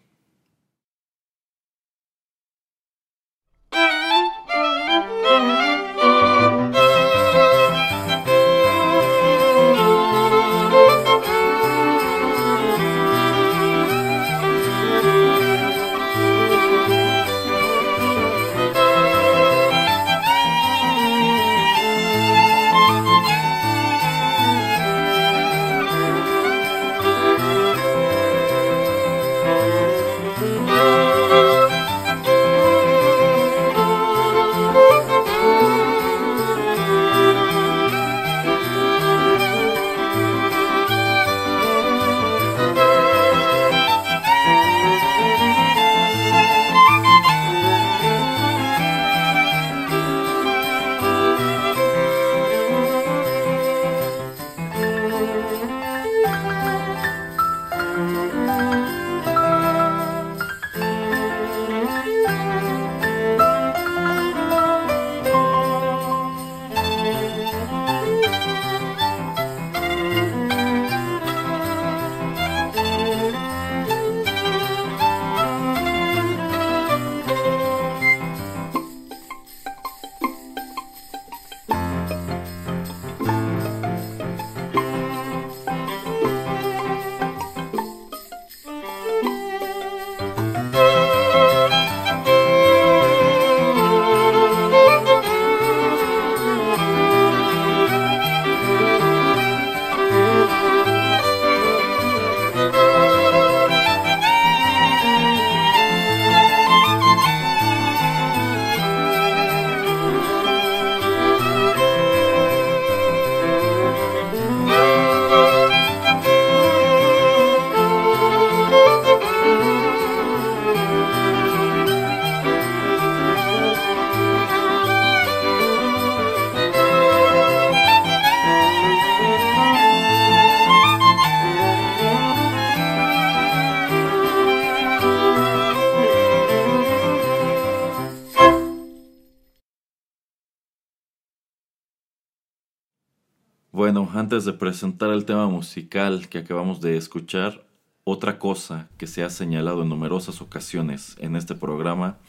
[143.73, 147.65] Bueno, antes de presentar el tema musical que acabamos de escuchar,
[148.03, 152.19] otra cosa que se ha señalado en numerosas ocasiones en este programa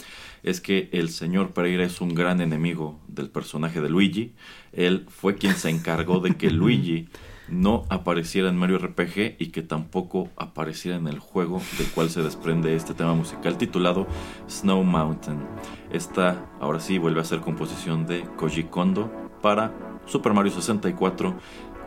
[0.43, 4.35] es que el señor Pereira es un gran enemigo del personaje de Luigi.
[4.73, 7.11] Él fue quien se encargó de que Luigi
[7.49, 12.23] no apareciera en Mario RPG y que tampoco apareciera en el juego del cual se
[12.23, 14.07] desprende este tema musical titulado
[14.49, 15.47] Snow Mountain.
[15.93, 21.35] Esta ahora sí vuelve a ser composición de Koji Kondo para Super Mario 64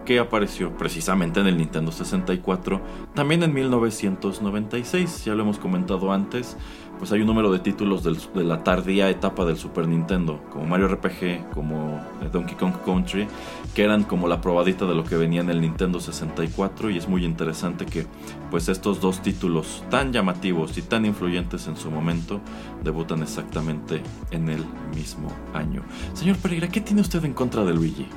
[0.08, 2.80] que apareció precisamente en el Nintendo 64,
[3.14, 6.56] también en 1996, ya lo hemos comentado antes,
[6.98, 10.88] pues hay un número de títulos de la tardía etapa del Super Nintendo, como Mario
[10.88, 13.28] RPG, como eh, Donkey Kong Country,
[13.76, 17.10] que eran como la probadita de lo que venía en el Nintendo 64 y es
[17.10, 18.08] muy interesante que
[18.50, 22.40] pues estos dos títulos tan llamativos y tan influyentes en su momento
[22.82, 24.64] debutan exactamente en el
[24.96, 25.84] mismo año.
[26.14, 28.08] Señor Pereira, ¿qué tiene usted en contra de Luigi?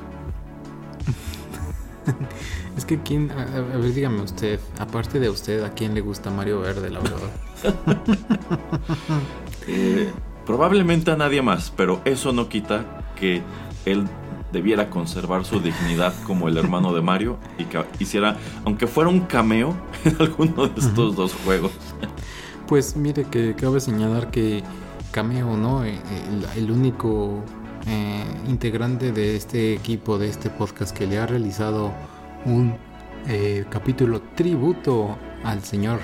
[2.76, 6.60] es que quién, a, ver, dígame usted, aparte de usted, ¿a quién le gusta Mario
[6.60, 7.30] Verde, la verdad?
[9.66, 10.10] Eh,
[10.46, 12.84] probablemente a nadie más, pero eso no quita
[13.16, 13.42] que
[13.84, 14.06] él
[14.52, 19.20] debiera conservar su dignidad como el hermano de Mario y que hiciera, aunque fuera un
[19.20, 21.72] cameo en alguno de estos dos juegos.
[22.66, 24.62] Pues mire que cabe señalar que
[25.10, 25.84] cameo, ¿no?
[25.84, 26.00] Eh,
[26.56, 27.44] el único
[27.86, 31.92] eh, integrante de este equipo, de este podcast, que le ha realizado
[32.44, 32.74] un
[33.28, 36.00] eh, capítulo tributo al señor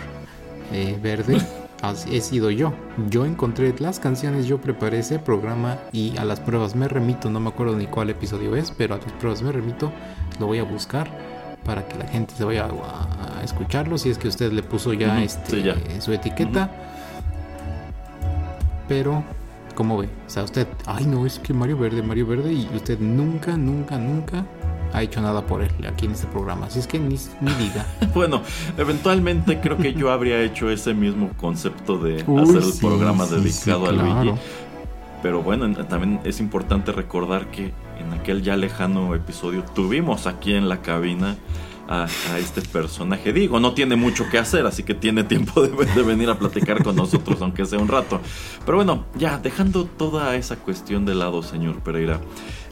[0.72, 1.40] eh, Verde,
[2.10, 2.72] he sido yo.
[3.08, 7.40] Yo encontré las canciones, yo preparé ese programa y a las pruebas me remito, no
[7.40, 9.92] me acuerdo ni cuál episodio es, pero a las pruebas me remito,
[10.40, 11.10] lo voy a buscar
[11.64, 15.22] para que la gente se vaya a, escucharlo, si es que usted le puso ya,
[15.22, 16.70] este, su etiqueta.
[18.88, 19.22] Pero
[19.76, 20.08] ¿Cómo ve?
[20.26, 23.98] O sea, usted, ay no, es que Mario Verde, Mario Verde, y usted nunca, nunca,
[23.98, 24.46] nunca
[24.94, 26.66] ha hecho nada por él aquí en este programa.
[26.66, 27.86] Así es que ni, diga.
[28.14, 28.40] bueno,
[28.78, 33.92] eventualmente creo que yo habría hecho ese mismo concepto de hacer el programa dedicado a
[33.92, 34.32] Luigi.
[35.22, 40.70] Pero bueno, también es importante recordar que en aquel ya lejano episodio tuvimos aquí en
[40.70, 41.36] la cabina
[41.88, 42.06] a,
[42.38, 43.32] este personaje.
[43.32, 46.96] Digo, no tiene mucho que hacer, así que tiene tiempo de, venir a platicar con
[46.96, 48.20] nosotros, aunque sea un rato.
[48.64, 52.20] Pero bueno, ya, dejando toda esa cuestión de lado, señor Pereira.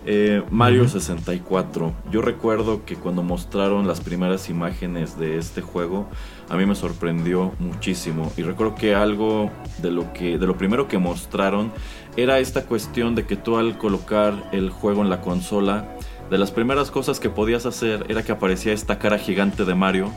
[0.07, 1.95] Eh, Mario 64.
[2.11, 6.09] Yo recuerdo que cuando mostraron las primeras imágenes de este juego,
[6.51, 8.31] a mí me sorprendió muchísimo.
[8.37, 11.73] Y recuerdo que algo de lo que, de lo primero que mostraron,
[12.17, 15.97] era esta cuestión de que tú al colocar el juego en la consola,
[16.31, 20.11] de las primeras cosas que podías hacer era que aparecía esta cara gigante de Mario,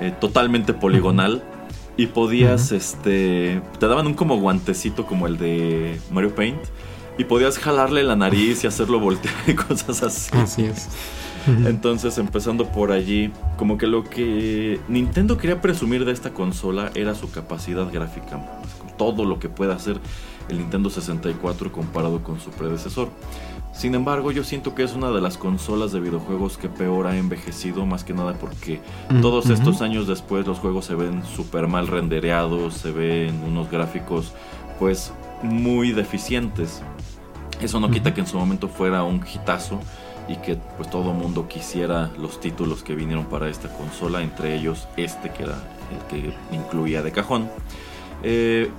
[0.00, 1.42] eh, totalmente poligonal.
[1.96, 3.60] Y podías, este.
[3.80, 6.60] Te daban un como guantecito como el de Mario Paint.
[7.18, 10.30] Y podías jalarle la nariz y hacerlo voltear y cosas así.
[10.36, 10.88] Así es.
[11.66, 17.14] Entonces, empezando por allí, como que lo que Nintendo quería presumir de esta consola era
[17.14, 18.40] su capacidad gráfica.
[18.96, 19.98] Todo lo que puede hacer
[20.48, 23.08] el Nintendo 64 comparado con su predecesor.
[23.78, 27.16] Sin embargo, yo siento que es una de las consolas de videojuegos que peor ha
[27.16, 31.68] envejecido, más que nada porque mm, todos estos años después los juegos se ven súper
[31.68, 34.32] mal rendereados, se ven unos gráficos
[34.80, 35.12] pues
[35.44, 36.82] muy deficientes.
[37.60, 39.78] Eso no quita que en su momento fuera un hitazo
[40.26, 44.88] y que pues todo mundo quisiera los títulos que vinieron para esta consola, entre ellos
[44.96, 45.54] este que era
[45.92, 47.48] el que incluía de cajón.
[48.24, 48.72] Eh,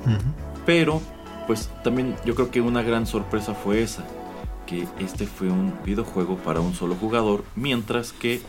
[0.65, 1.01] pero
[1.47, 4.03] pues también yo creo que una gran sorpresa fue esa,
[4.69, 8.39] que este fue un videojuego para un solo jugador, mientras que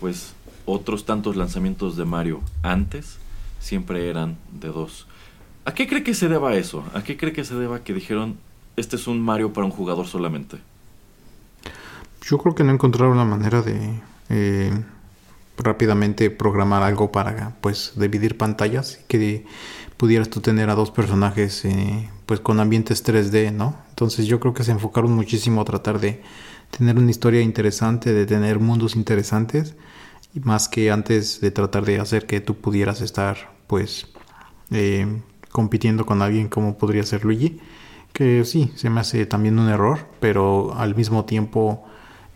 [0.00, 3.18] pues otros tantos lanzamientos de Mario antes
[3.58, 5.08] siempre eran de dos.
[5.64, 6.84] ¿A qué cree que se deba eso?
[6.94, 8.36] ¿A qué cree que se deba que dijeron
[8.76, 10.58] este es un Mario para un jugador solamente?
[12.22, 14.70] Yo creo que no encontraron una manera de eh,
[15.58, 19.44] rápidamente programar algo para pues dividir pantallas que
[19.96, 23.76] pudieras tú tener a dos personajes eh, pues con ambientes 3D, ¿no?
[23.90, 26.22] Entonces yo creo que se enfocaron muchísimo a tratar de
[26.70, 29.74] tener una historia interesante, de tener mundos interesantes,
[30.34, 34.08] y más que antes de tratar de hacer que tú pudieras estar pues
[34.70, 37.58] eh, compitiendo con alguien como podría ser Luigi,
[38.12, 41.85] que sí, se me hace también un error, pero al mismo tiempo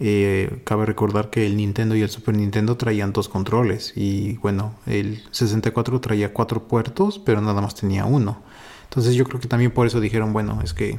[0.02, 4.74] eh, cabe recordar que el Nintendo y el Super Nintendo traían dos controles y bueno,
[4.86, 8.40] el 64 traía cuatro puertos, pero nada más tenía uno.
[8.84, 10.98] Entonces yo creo que también por eso dijeron, bueno, es que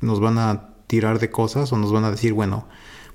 [0.00, 2.66] nos van a tirar de cosas o nos van a decir, bueno,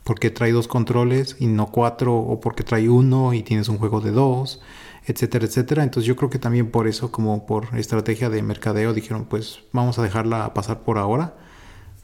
[0.06, 4.00] porque trae dos controles y no cuatro, o porque trae uno y tienes un juego
[4.00, 4.62] de dos,
[5.06, 5.84] etcétera, etcétera.
[5.84, 10.00] Entonces yo creo que también por eso, como por estrategia de mercadeo, dijeron, pues vamos
[10.00, 11.36] a dejarla pasar por ahora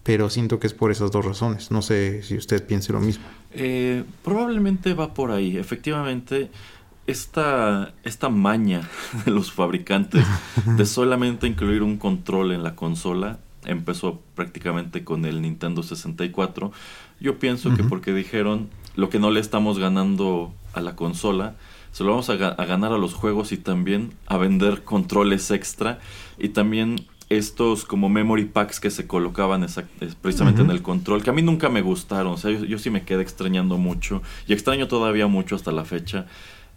[0.06, 1.72] pero siento que es por esas dos razones.
[1.72, 3.26] No sé si usted piense lo mismo.
[3.54, 5.58] Eh, probablemente va por ahí.
[5.58, 6.52] Efectivamente,
[7.08, 8.88] esta, esta maña
[9.26, 10.24] de los fabricantes
[10.78, 16.72] de solamente incluir un control en la consola empezó prácticamente con el Nintendo 64.
[17.20, 21.56] Yo pienso que porque dijeron lo que no le estamos ganando a la consola,
[21.92, 26.00] se lo vamos a, ganar a los juegos y también a vender controles extra
[26.38, 29.66] y también estos como memory packs que se colocaban
[30.22, 33.04] precisamente en el control, que a mí nunca me gustaron, o sea, yo, sí me
[33.04, 36.28] quedé extrañando mucho y extraño todavía mucho hasta la fecha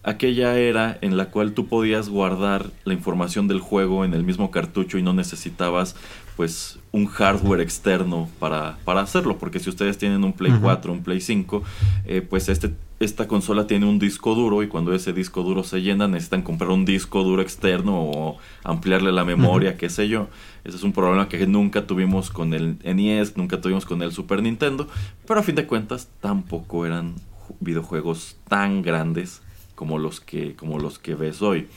[0.02, 4.50] aquella era en la cual tú podías guardar la información del juego en el mismo
[4.50, 5.96] cartucho y no necesitabas
[6.36, 11.02] pues un hardware externo para, para hacerlo, porque si ustedes tienen un Play 4, un
[11.02, 11.64] Play 5,
[12.06, 15.82] eh, pues este, esta consola tiene un disco duro y cuando ese disco duro se
[15.82, 20.28] llena necesitan comprar un disco duro externo o ampliarle la memoria, qué sé yo.
[20.64, 24.42] Ese es un problema que nunca tuvimos con el NES, nunca tuvimos con el Super
[24.42, 24.88] Nintendo,
[25.26, 27.14] pero a fin de cuentas tampoco eran
[27.60, 29.42] videojuegos tan grandes
[29.74, 31.68] como los que, como los que ves hoy.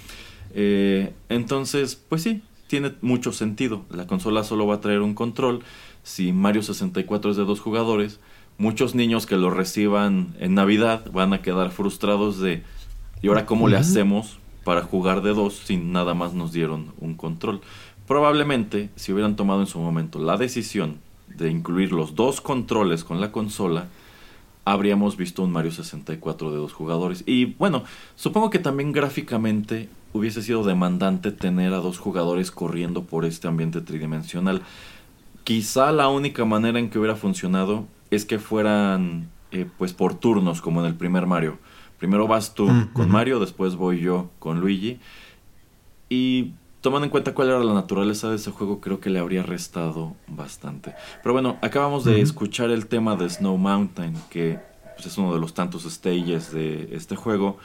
[0.53, 3.85] Eh, entonces, pues sí, tiene mucho sentido.
[3.91, 5.61] La consola solo va a traer un control.
[6.03, 8.19] Si Mario 64 es de dos jugadores,
[8.61, 12.61] muchos niños que lo reciban en Navidad van a quedar frustrados de
[13.23, 17.15] ¿y ahora cómo le hacemos para jugar de dos si nada más nos dieron un
[17.15, 17.61] control?
[18.07, 23.19] Probablemente, si hubieran tomado en su momento la decisión de incluir los dos controles con
[23.19, 23.87] la consola,
[24.63, 27.23] habríamos visto un Mario 64 de dos jugadores.
[27.25, 27.83] Y bueno,
[28.15, 33.81] supongo que también gráficamente hubiese sido demandante tener a dos jugadores corriendo por este ambiente
[33.81, 34.61] tridimensional.
[35.45, 40.61] Quizá la única manera en que hubiera funcionado es que fueran eh, pues por turnos
[40.61, 41.57] como en el primer Mario.
[41.97, 44.99] Primero vas tú mm, con Mario, después voy yo con Luigi.
[46.09, 49.43] Y tomando en cuenta cuál era la naturaleza de ese juego, creo que le habría
[49.43, 50.93] restado bastante.
[51.23, 54.59] Pero bueno, acabamos de escuchar el tema de Snow Mountain, que
[54.95, 57.57] pues, es uno de los tantos stages de este juego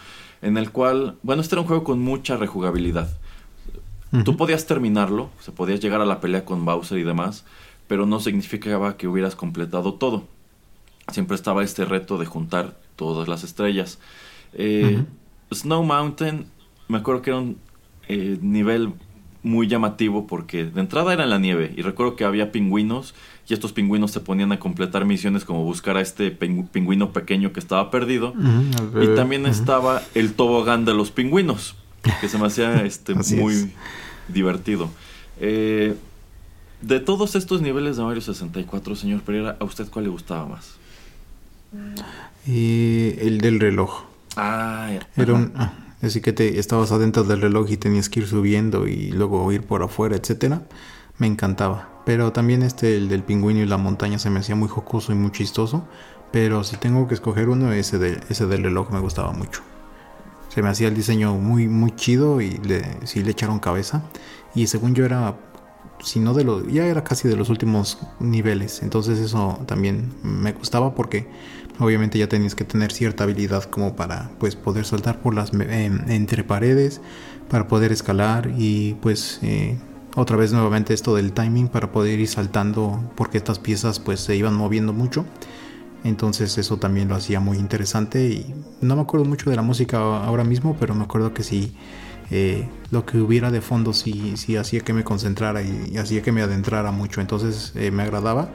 [0.42, 3.08] en el cual, bueno, este era un juego con mucha rejugabilidad.
[4.24, 7.44] Tú podías terminarlo, se podías llegar a la pelea con Bowser y demás,
[7.86, 10.24] pero no significaba que hubieras completado todo.
[11.12, 13.98] Siempre estaba este reto de juntar todas las estrellas.
[14.52, 15.04] Eh,
[15.52, 16.46] Snow Mountain,
[16.88, 17.58] me acuerdo que era un
[18.08, 18.92] eh, nivel
[19.46, 23.14] muy llamativo porque de entrada era en la nieve y recuerdo que había pingüinos
[23.48, 27.60] y estos pingüinos se ponían a completar misiones como buscar a este pingüino pequeño que
[27.60, 28.34] estaba perdido
[29.00, 31.76] y también estaba el tobogán de los pingüinos
[32.20, 33.72] que se me hacía este muy
[34.26, 34.90] divertido.
[35.38, 35.94] Eh,
[36.82, 40.74] de todos estos niveles de Mario 64 señor Pereira a usted cuál le gustaba más
[42.46, 44.04] el del reloj
[44.36, 45.72] ah, era un ah,
[46.02, 49.62] Así que te estabas adentro del reloj y tenías que ir subiendo y luego ir
[49.62, 50.62] por afuera, etcétera.
[51.18, 51.88] Me encantaba.
[52.04, 55.14] Pero también este, el del pingüino y la montaña, se me hacía muy jocoso y
[55.14, 55.88] muy chistoso.
[56.32, 59.62] Pero si tengo que escoger uno, ese, de, ese del reloj me gustaba mucho.
[60.54, 64.02] Se me hacía el diseño muy, muy chido y le, sí le echaron cabeza.
[64.54, 65.36] Y según yo era,
[66.00, 68.82] si no de los, ya era casi de los últimos niveles.
[68.82, 71.28] Entonces eso también me gustaba porque
[71.78, 76.08] Obviamente ya tenías que tener cierta habilidad como para pues poder saltar por las em,
[76.08, 77.00] entre paredes,
[77.48, 79.76] para poder escalar y pues eh,
[80.14, 84.36] otra vez nuevamente esto del timing para poder ir saltando porque estas piezas pues se
[84.36, 85.26] iban moviendo mucho.
[86.04, 89.98] Entonces eso también lo hacía muy interesante y no me acuerdo mucho de la música
[89.98, 91.74] ahora mismo, pero me acuerdo que sí
[92.30, 96.32] eh, lo que hubiera de fondo sí, sí hacía que me concentrara y, hacía que
[96.32, 97.20] me adentrara mucho.
[97.20, 98.48] Entonces eh, me agradaba,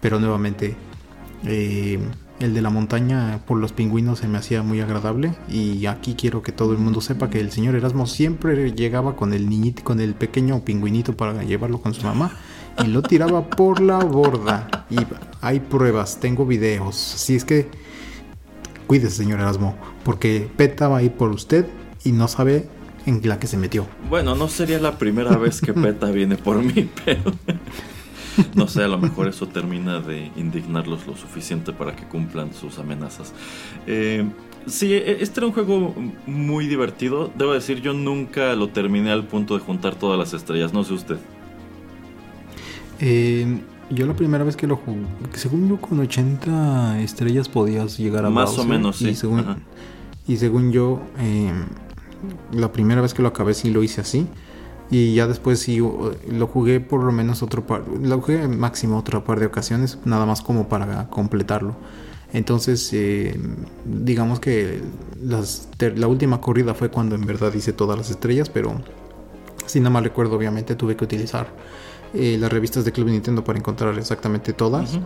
[0.00, 0.76] pero nuevamente
[2.40, 6.42] el de la montaña por los pingüinos se me hacía muy agradable y aquí quiero
[6.42, 10.00] que todo el mundo sepa que el señor Erasmo siempre llegaba con el niñito, con
[10.00, 12.32] el pequeño pingüinito para llevarlo con su mamá
[12.82, 14.96] y lo tiraba por la borda y
[15.40, 17.68] hay pruebas, tengo videos, así es que
[18.86, 21.66] cuídese señor Erasmo porque Peta va a ir por usted
[22.04, 22.68] y no sabe
[23.06, 23.86] en la que se metió.
[24.08, 27.22] Bueno, no sería la primera vez que Peta viene por mí, pero
[28.54, 32.78] no sé, a lo mejor eso termina de indignarlos lo suficiente para que cumplan sus
[32.78, 33.32] amenazas.
[33.86, 34.24] Eh,
[34.66, 35.94] sí, e, este era un juego
[36.26, 37.30] muy divertido.
[37.36, 40.72] Debo decir, yo nunca lo terminé al punto de juntar todas las estrellas.
[40.72, 41.18] No sé usted.
[43.00, 43.60] Eh,
[43.90, 45.00] yo la primera vez que lo jugué,
[45.32, 49.10] según yo con 80 estrellas podías llegar a Más o menos, sí.
[49.10, 49.44] Y según,
[50.26, 51.52] y según yo, eh,
[52.52, 54.26] la primera vez que lo acabé sí lo hice así.
[54.90, 59.24] Y ya después sí lo jugué por lo menos otro par, lo jugué máximo otro
[59.24, 61.74] par de ocasiones, nada más como para completarlo.
[62.32, 63.38] Entonces, eh,
[63.84, 64.82] digamos que
[65.22, 68.74] la última corrida fue cuando en verdad hice todas las estrellas, pero
[69.66, 71.46] si nada más recuerdo, obviamente tuve que utilizar
[72.12, 74.98] eh, las revistas de Club Nintendo para encontrar exactamente todas.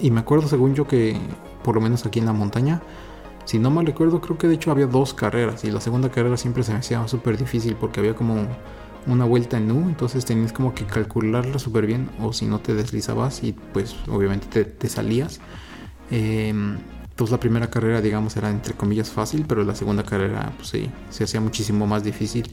[0.00, 1.16] Y me acuerdo, según yo, que
[1.62, 2.82] por lo menos aquí en la montaña,
[3.44, 5.64] si no mal recuerdo, creo que de hecho había dos carreras.
[5.64, 8.44] Y la segunda carrera siempre se me hacía súper difícil porque había como
[9.06, 12.74] una vuelta en U, entonces tenías como que calcularla súper bien, o si no te
[12.74, 15.40] deslizabas y pues obviamente te, salías.
[16.10, 16.76] Em,
[17.10, 20.90] entonces la primera carrera, digamos, era entre comillas fácil, pero la segunda carrera, pues sí,
[21.10, 22.50] se hacía muchísimo más difícil.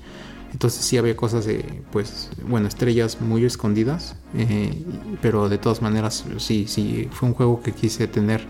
[0.53, 4.85] Entonces sí había cosas de, pues, bueno, estrellas muy escondidas, eh,
[5.19, 8.45] pero de todas maneras, sí, sí, fue un juego que quise tener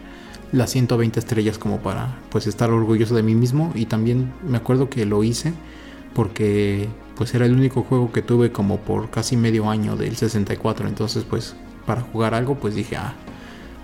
[0.52, 3.72] las 120 estrellas como para, pues, estar orgulloso de mí mismo.
[3.74, 5.54] Y también me acuerdo que lo hice
[6.14, 10.88] porque, pues, era el único juego que tuve como por casi medio año del 64.
[10.88, 11.56] Entonces, pues,
[11.86, 13.14] para jugar algo, pues dije, ah,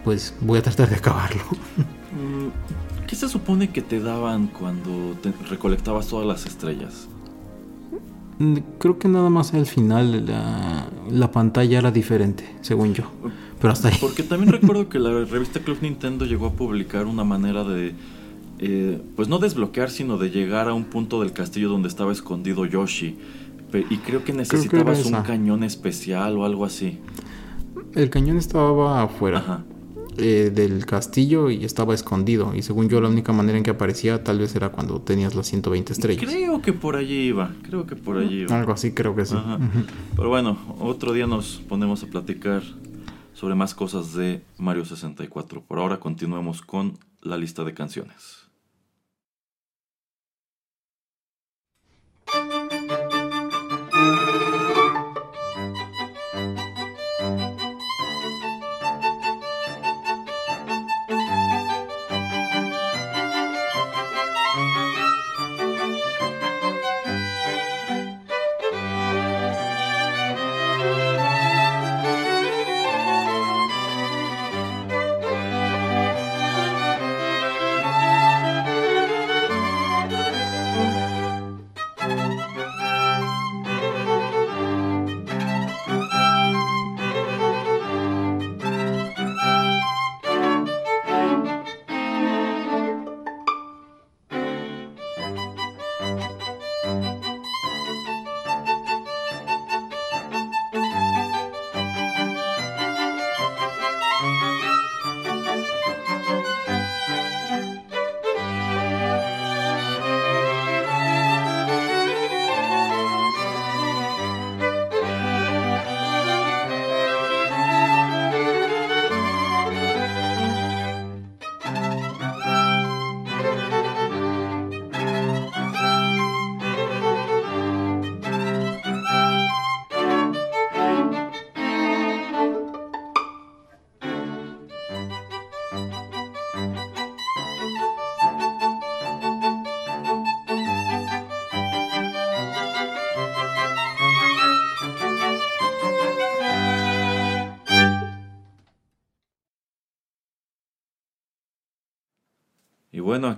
[0.04, 1.42] pues voy a tratar de acabarlo.
[2.10, 7.08] Mm, ¿Qué se supone que te daban cuando te recolectabas todas las estrellas?
[8.40, 10.26] Mm, creo que nada más al final
[11.12, 13.04] la, pantalla era diferente, según yo.
[13.60, 13.98] Pero hasta ahí.
[14.02, 17.94] Porque también recuerdo que la revista Club Nintendo llegó a publicar una manera de,
[18.60, 22.66] eh, pues no desbloquear, sino de llegar a un punto del castillo donde estaba escondido
[22.66, 23.18] Yoshi.
[23.90, 27.00] Y creo que necesitabas un cañón especial o algo así.
[27.96, 29.40] El cañón estaba afuera.
[29.40, 29.64] Ajá.
[30.22, 32.54] Eh, del castillo y estaba escondido.
[32.54, 35.48] Y según yo, la única manera en que aparecía tal vez era cuando tenías las
[35.48, 36.26] 120 estrellas.
[36.26, 37.54] Creo que por allí iba.
[37.62, 38.60] Creo que por allí iba.
[38.60, 39.36] Algo así, creo que sí.
[40.18, 42.64] Pero bueno, otro día nos ponemos a platicar
[43.34, 45.62] sobre más cosas de Mario 64.
[45.62, 48.39] Por ahora continuemos con la lista de canciones.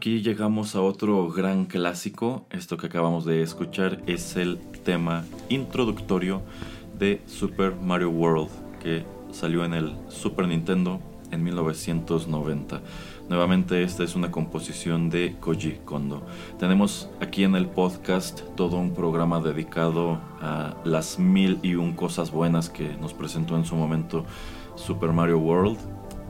[0.01, 2.47] Aquí llegamos a otro gran clásico.
[2.49, 6.41] Esto que acabamos de escuchar es el tema introductorio
[6.97, 8.49] de Super Mario World,
[8.81, 10.99] que salió en el Super Nintendo
[11.29, 12.81] en 1990.
[13.29, 16.25] Nuevamente esta es una composición de Koji Kondo.
[16.57, 22.31] Tenemos aquí en el podcast todo un programa dedicado a las mil y un cosas
[22.31, 24.25] buenas que nos presentó en su momento
[24.73, 25.77] Super Mario World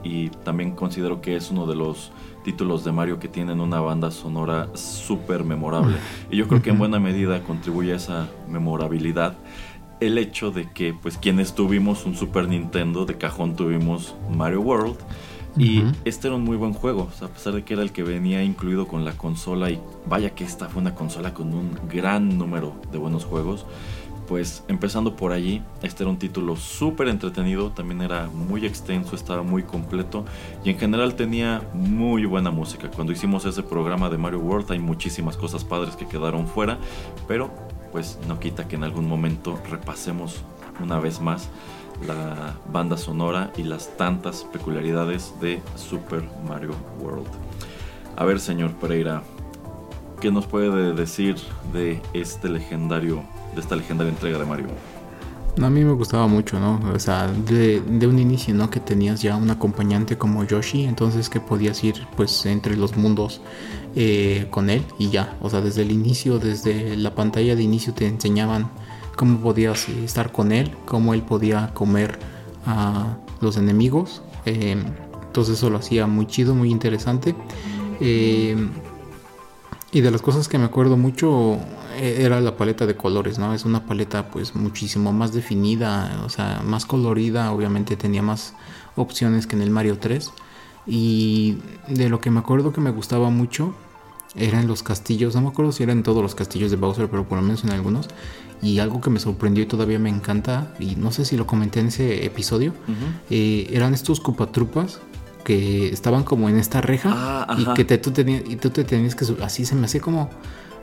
[0.04, 2.12] y también considero que es uno de los
[2.44, 5.98] títulos de Mario que tienen una banda sonora súper memorable.
[6.30, 9.36] Y yo creo que en buena medida contribuye a esa memorabilidad
[10.00, 14.98] el hecho de que pues quienes tuvimos un Super Nintendo de cajón tuvimos Mario World
[15.58, 18.42] y este era un muy buen juego, a pesar de que era el que venía
[18.42, 22.74] incluido con la consola y vaya que esta fue una consola con un gran número
[22.92, 23.66] de buenos juegos
[24.32, 29.44] pues empezando por allí, este era un título súper entretenido, también era muy extenso, estaba
[29.44, 30.24] muy completo
[30.64, 32.90] y en general tenía muy buena música.
[32.90, 36.78] Cuando hicimos ese programa de Mario World hay muchísimas cosas padres que quedaron fuera,
[37.28, 37.52] pero
[37.92, 40.38] pues no quita que en algún momento repasemos
[40.82, 41.50] una vez más
[42.08, 46.72] la banda sonora y las tantas peculiaridades de Super Mario
[47.02, 47.28] World.
[48.16, 49.24] A ver, señor Pereira,
[50.22, 51.36] ¿qué nos puede decir
[51.74, 54.68] de este legendario de esta legendaria entrega de Mario?
[55.62, 56.80] A mí me gustaba mucho, ¿no?
[56.94, 58.70] O sea, de, un inicio, ¿no?
[58.70, 63.42] Que tenías ya un acompañante como Yoshi, entonces que podías ir pues entre los mundos
[63.96, 65.38] eh, con él y ya.
[65.42, 68.70] O sea, desde el inicio, desde la pantalla de inicio te enseñaban
[69.18, 72.18] cómo podías estar con él, cómo él podía comer
[72.66, 74.22] a los enemigos.
[74.46, 74.82] Eh,
[75.28, 77.36] Entonces eso lo hacía muy chido, muy interesante.
[78.00, 78.56] Eh,
[79.92, 81.58] y de las cosas que me acuerdo mucho eh,
[82.02, 83.54] era la paleta de colores, ¿no?
[83.54, 88.54] Es una paleta pues muchísimo más definida, o sea, más colorida, obviamente tenía más
[88.96, 90.32] opciones que en el Mario 3.
[90.88, 93.76] Y de lo que me acuerdo que me gustaba mucho
[94.36, 97.38] eran los castillos, no me acuerdo si eran todos los castillos de Bowser, pero por
[97.38, 98.08] lo menos en algunos.
[98.62, 101.80] Y algo que me sorprendió y todavía me encanta, y no sé si lo comenté
[101.80, 102.74] en ese episodio,
[103.30, 105.00] eh, eran estos cupatrupas
[105.44, 108.84] que estaban como en esta reja Ah, y que te, tú, tenías, y tú te
[108.84, 109.26] tenías que.
[109.44, 110.30] Así se me hace como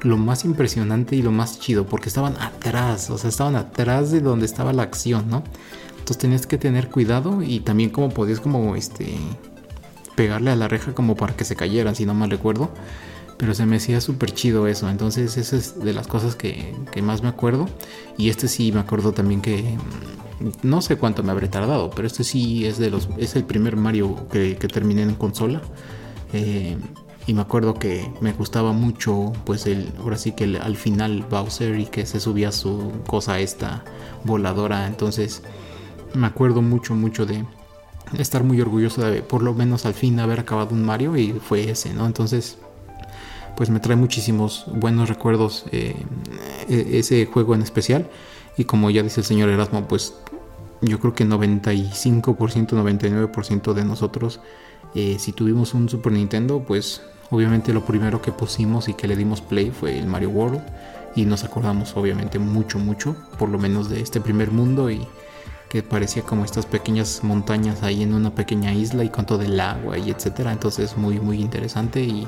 [0.03, 4.21] lo más impresionante y lo más chido, porque estaban atrás, o sea, estaban atrás de
[4.21, 5.43] donde estaba la acción, ¿no?
[5.91, 9.17] Entonces tenías que tener cuidado y también como podías como este
[10.17, 12.71] pegarle a la reja como para que se cayeran, si no mal recuerdo.
[13.37, 14.91] Pero se me hacía súper chido eso.
[14.91, 17.69] Entonces, eso es de las cosas que, que más me acuerdo.
[18.17, 19.77] Y este sí me acuerdo también que.
[20.41, 23.09] mm, No sé cuánto me habré tardado, pero este sí es de los.
[23.17, 25.63] Es el primer Mario que, que terminé en consola.
[26.33, 26.77] Eh,
[27.29, 31.27] y me acuerdo que me gustaba mucho, pues el, ahora sí que el- al final
[31.31, 33.85] Bowser y que se subía su cosa esta
[34.25, 34.87] voladora.
[34.87, 35.43] Entonces
[36.15, 37.45] me acuerdo mucho, mucho de
[38.19, 41.71] estar muy orgulloso de por lo menos al fin haber acabado un Mario y fue
[41.71, 42.07] ese, ¿no?
[42.07, 42.57] Entonces,
[43.59, 45.97] pues me trae muchísimos buenos recuerdos eh,
[46.69, 48.09] e- ese juego en especial.
[48.57, 50.15] Y como ya dice el señor Erasmo, pues
[50.81, 54.41] yo creo que 95%, 99% de nosotros,
[54.95, 59.17] eh, si tuvimos un Super Nintendo, pues obviamente lo primero que pusimos y que le
[59.17, 60.63] dimos play fue el Mario World.
[61.17, 65.07] Y nos acordamos obviamente mucho, mucho, por lo menos de este primer mundo y
[65.69, 69.59] que parecía como estas pequeñas montañas ahí en una pequeña isla y con todo el
[69.59, 70.53] agua y etcétera.
[70.53, 72.27] Entonces muy muy interesante y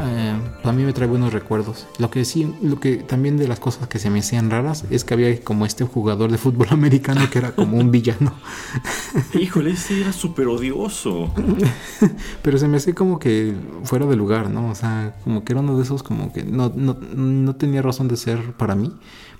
[0.00, 0.34] eh,
[0.64, 1.86] a mí me trae buenos recuerdos.
[1.98, 5.04] Lo que sí, lo que también de las cosas que se me hacían raras es
[5.04, 8.32] que había como este jugador de fútbol americano que era como un villano.
[9.38, 11.32] Híjole, ese era súper odioso.
[12.42, 14.70] Pero se me hace como que fuera de lugar, ¿no?
[14.70, 18.08] O sea, como que era uno de esos como que no, no, no tenía razón
[18.08, 18.92] de ser para mí.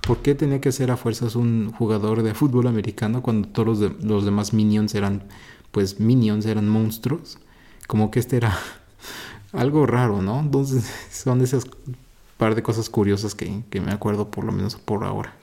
[0.06, 3.80] ¿Por qué tenía que ser a fuerzas un jugador de fútbol americano cuando todos los,
[3.80, 5.24] de- los demás minions eran,
[5.70, 7.38] pues minions, eran monstruos?
[7.86, 8.58] Como que este era
[9.52, 10.40] algo raro, ¿no?
[10.40, 11.66] Entonces son esas
[12.36, 15.34] par de cosas curiosas que, que me acuerdo por lo menos por ahora.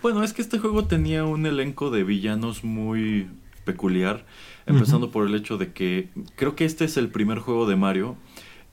[0.00, 3.28] Bueno, es que este juego tenía un elenco de villanos muy
[3.64, 4.24] peculiar,
[4.64, 8.16] empezando por el hecho de que creo que este es el primer juego de Mario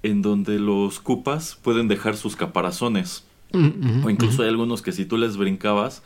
[0.04, 3.26] en donde los Koopas pueden dejar sus caparazones.
[3.52, 6.04] O incluso hay algunos que si tú les brincabas,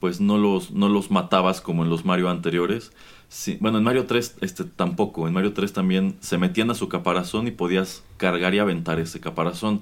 [0.00, 2.92] pues no los, no los matabas como en los Mario anteriores.
[3.34, 5.26] Sí, bueno, en Mario 3 este, tampoco.
[5.26, 9.20] En Mario 3 también se metían a su caparazón y podías cargar y aventar ese
[9.20, 9.80] caparazón.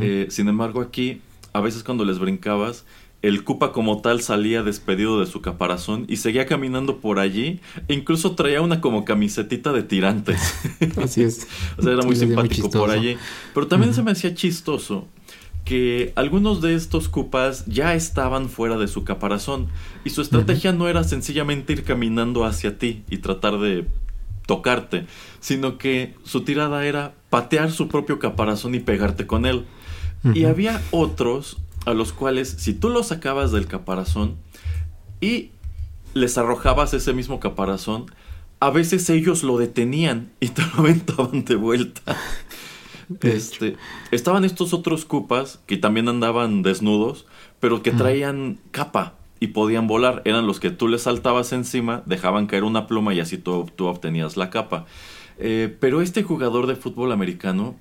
[0.00, 1.20] Eh, sin embargo, aquí,
[1.52, 2.84] a veces cuando les brincabas,
[3.20, 7.58] el Koopa como tal salía despedido de su caparazón y seguía caminando por allí.
[7.88, 10.54] E incluso traía una como camisetita de tirantes.
[11.02, 11.48] Así es.
[11.76, 13.16] O sea, era muy Sí, simpático por allí.
[13.54, 15.08] Pero también se me hacía chistoso
[15.64, 19.68] que algunos de estos cupas ya estaban fuera de su caparazón
[20.04, 23.86] y su estrategia no era sencillamente ir caminando hacia ti y tratar de
[24.46, 25.06] tocarte,
[25.40, 29.64] sino que su tirada era patear su propio caparazón y pegarte con él.
[30.34, 34.36] Y había otros a los cuales si tú los sacabas del caparazón
[35.20, 35.50] y
[36.14, 38.06] les arrojabas ese mismo caparazón,
[38.60, 42.16] a veces ellos lo detenían y te lo aventaban de vuelta.
[43.22, 43.76] Este,
[44.10, 47.26] estaban estos otros cupas que también andaban desnudos,
[47.60, 50.22] pero que traían capa y podían volar.
[50.24, 53.86] Eran los que tú les saltabas encima, dejaban caer una pluma y así tú, tú
[53.86, 54.86] obtenías la capa.
[55.38, 57.76] Eh, pero este jugador de fútbol americano,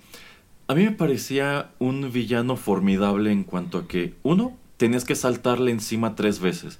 [0.68, 5.72] a mí me parecía un villano formidable en cuanto a que, uno, tenías que saltarle
[5.72, 6.80] encima tres veces.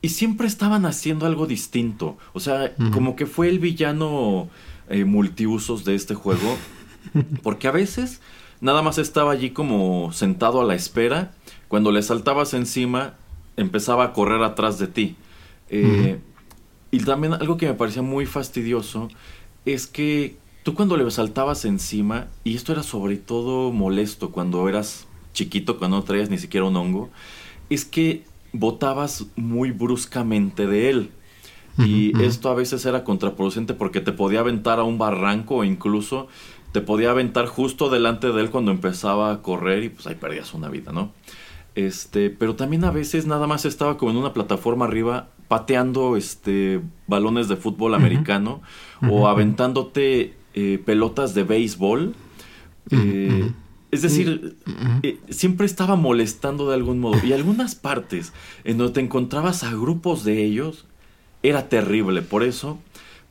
[0.00, 2.18] Y siempre estaban haciendo algo distinto.
[2.32, 4.48] O sea, como que fue el villano
[4.88, 6.56] eh, multiusos de este juego.
[7.42, 8.20] Porque a veces
[8.60, 11.36] nada más estaba allí como sentado a la espera.
[11.68, 13.18] Cuando le saltabas encima,
[13.56, 15.18] empezaba a correr atrás de ti.
[15.68, 16.20] Eh,
[16.90, 19.12] Y también algo que me parecía muy fastidioso
[19.64, 25.08] es que tú cuando le saltabas encima, y esto era sobre todo molesto cuando eras
[25.34, 27.12] chiquito, cuando no traías ni siquiera un hongo,
[27.70, 31.12] es que botabas muy bruscamente de él.
[31.76, 36.28] Y esto a veces era contraproducente porque te podía aventar a un barranco o incluso
[36.72, 40.54] te podía aventar justo delante de él cuando empezaba a correr y pues ahí perdías
[40.54, 41.12] una vida, ¿no?
[41.74, 46.80] Este, pero también a veces nada más estaba como en una plataforma arriba pateando este
[47.06, 48.62] balones de fútbol americano
[49.08, 52.14] o aventándote eh, pelotas de béisbol.
[52.90, 53.52] Eh.
[53.90, 54.56] Es decir,
[55.02, 57.18] eh, siempre estaba molestando de algún modo.
[57.22, 58.32] Y algunas partes
[58.64, 60.86] en donde te encontrabas a grupos de ellos
[61.42, 62.22] era terrible.
[62.22, 62.78] Por eso,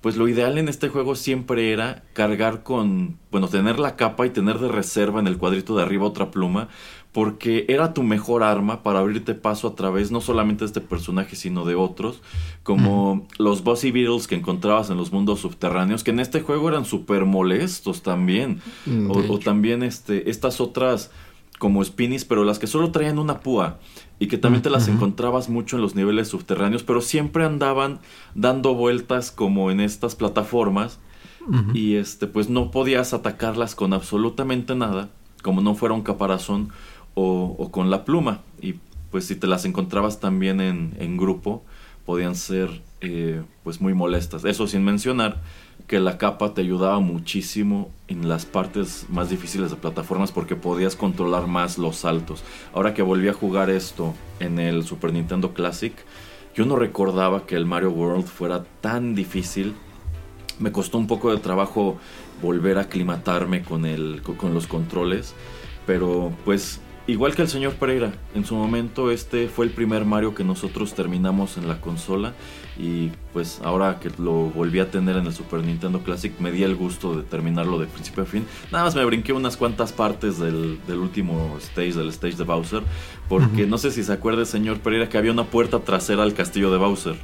[0.01, 4.31] pues lo ideal en este juego siempre era cargar con, bueno, tener la capa y
[4.31, 6.69] tener de reserva en el cuadrito de arriba otra pluma,
[7.11, 11.35] porque era tu mejor arma para abrirte paso a través no solamente de este personaje,
[11.35, 12.21] sino de otros,
[12.63, 16.85] como los Bossy Beetles que encontrabas en los mundos subterráneos, que en este juego eran
[16.85, 21.11] súper molestos también, mm, o, también este, estas otras
[21.59, 23.77] como Spinnies, pero las que solo traían una púa
[24.21, 27.97] y que también te las encontrabas mucho en los niveles subterráneos, pero siempre andaban
[28.35, 30.99] dando vueltas como en estas plataformas
[31.73, 35.09] y este pues no podías atacarlas con absolutamente nada,
[35.41, 36.69] como no fuera un caparazón
[37.15, 38.41] o, con la pluma.
[38.61, 38.75] Y
[39.09, 41.63] pues si te las encontrabas también en, en grupo,
[42.05, 44.45] podían ser eh, pues muy molestas.
[44.45, 45.41] Eso sin mencionar
[45.91, 50.95] que la capa te ayudaba muchísimo en las partes más difíciles de plataformas porque podías
[50.95, 52.45] controlar más los saltos.
[52.73, 55.93] Ahora que volví a jugar esto en el Super Nintendo Classic,
[56.55, 59.75] yo no recordaba que el Mario World fuera tan difícil.
[60.59, 61.97] Me costó un poco de trabajo
[62.41, 65.35] volver a aclimatarme con, el, con los controles,
[65.85, 70.35] pero pues Igual que el señor Pereira, en su momento este fue el primer Mario
[70.35, 72.33] que nosotros terminamos en la consola
[72.77, 76.63] y pues ahora que lo volví a tener en el Super Nintendo Classic me di
[76.63, 78.45] el gusto de terminarlo de principio a fin.
[78.71, 82.83] Nada más me brinqué unas cuantas partes del, último stage, del stage de Bowser,
[83.27, 86.71] porque no sé si se acuerda señor Pereira que había una puerta trasera al castillo
[86.71, 87.15] de Bowser.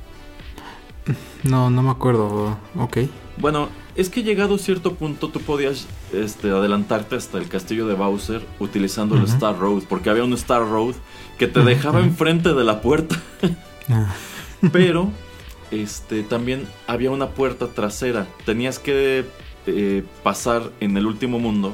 [1.43, 2.57] No, no me acuerdo.
[2.75, 2.97] Ok.
[3.37, 7.95] Bueno, es que llegado a cierto punto tú podías este, adelantarte hasta el castillo de
[7.95, 10.93] Bowser utilizando el Star Road, porque había un Star Road
[11.39, 13.21] que te dejaba enfrente de la puerta.
[13.89, 14.13] Ah.
[14.73, 15.09] Pero
[15.71, 18.27] este, también había una puerta trasera.
[18.45, 19.23] Tenías que
[19.65, 21.73] eh, pasar en el último mundo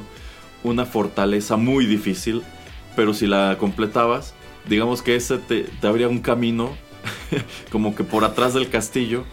[0.62, 2.42] una fortaleza muy difícil,
[2.96, 4.32] pero si la completabas,
[4.68, 6.70] digamos que ese te, te abría un camino
[7.72, 9.24] como que por atrás del castillo.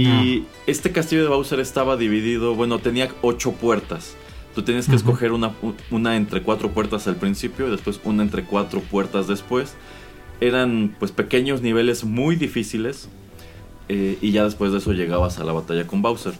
[0.00, 4.14] Y este castillo de Bowser estaba dividido, bueno, tenía ocho puertas.
[4.54, 5.52] Tú tenías que escoger una,
[5.90, 9.74] una entre cuatro puertas al principio y después una entre cuatro puertas después.
[10.40, 13.08] Eran pues pequeños niveles muy difíciles
[13.88, 16.34] eh, y ya después de eso llegabas a la batalla con Bowser.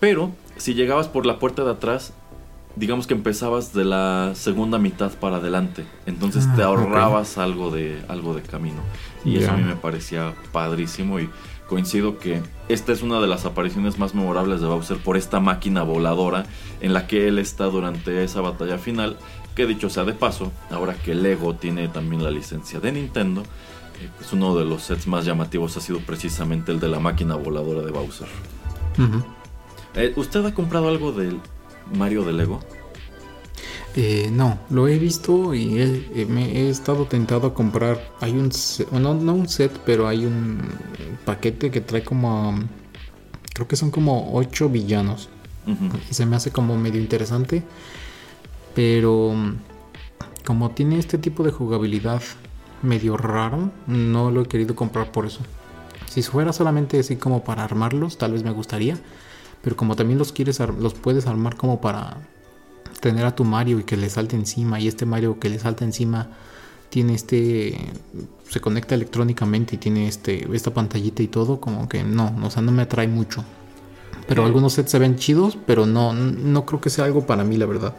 [0.00, 2.12] Pero si llegabas por la puerta de atrás,
[2.76, 5.84] digamos que empezabas de la segunda mitad para adelante.
[6.06, 8.80] Entonces te ah, ahorrabas algo, de, algo de camino.
[9.24, 11.28] Y eso a mí me parecía padrísimo y
[11.72, 15.82] coincido que esta es una de las apariciones más memorables de Bowser por esta máquina
[15.82, 16.44] voladora
[16.82, 19.16] en la que él está durante esa batalla final.
[19.56, 23.40] Que dicho sea de paso, ahora que Lego tiene también la licencia de Nintendo,
[24.02, 27.36] eh, pues uno de los sets más llamativos ha sido precisamente el de la máquina
[27.36, 28.28] voladora de Bowser.
[29.94, 31.40] Eh, ¿Usted ha comprado algo del
[31.96, 32.60] Mario de Lego?
[33.94, 38.00] Eh, no, lo he visto y eh, me he estado tentado a comprar.
[38.20, 38.50] Hay un
[38.92, 40.62] no, no un set, pero hay un
[41.24, 42.54] paquete que trae como
[43.52, 45.28] creo que son como 8 villanos.
[46.10, 47.62] Y se me hace como medio interesante.
[48.74, 49.34] Pero
[50.44, 52.22] como tiene este tipo de jugabilidad
[52.82, 55.40] medio raro, no lo he querido comprar por eso.
[56.08, 58.98] Si fuera solamente así como para armarlos, tal vez me gustaría.
[59.62, 62.16] Pero como también los quieres los puedes armar como para
[63.02, 65.84] tener a tu Mario y que le salte encima y este Mario que le salta
[65.84, 66.28] encima
[66.88, 67.76] tiene este
[68.48, 72.62] se conecta electrónicamente y tiene este esta pantallita y todo como que no, o sea,
[72.62, 73.44] no me atrae mucho.
[74.28, 77.56] Pero algunos sets se ven chidos, pero no no creo que sea algo para mí,
[77.56, 77.94] la verdad.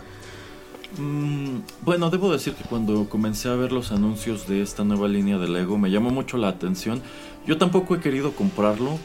[0.97, 5.38] Mm, bueno, debo decir que cuando comencé a ver los anuncios de esta nueva línea
[5.38, 7.01] de Lego me llamó mucho la atención.
[7.45, 8.97] Yo tampoco he querido comprarlo.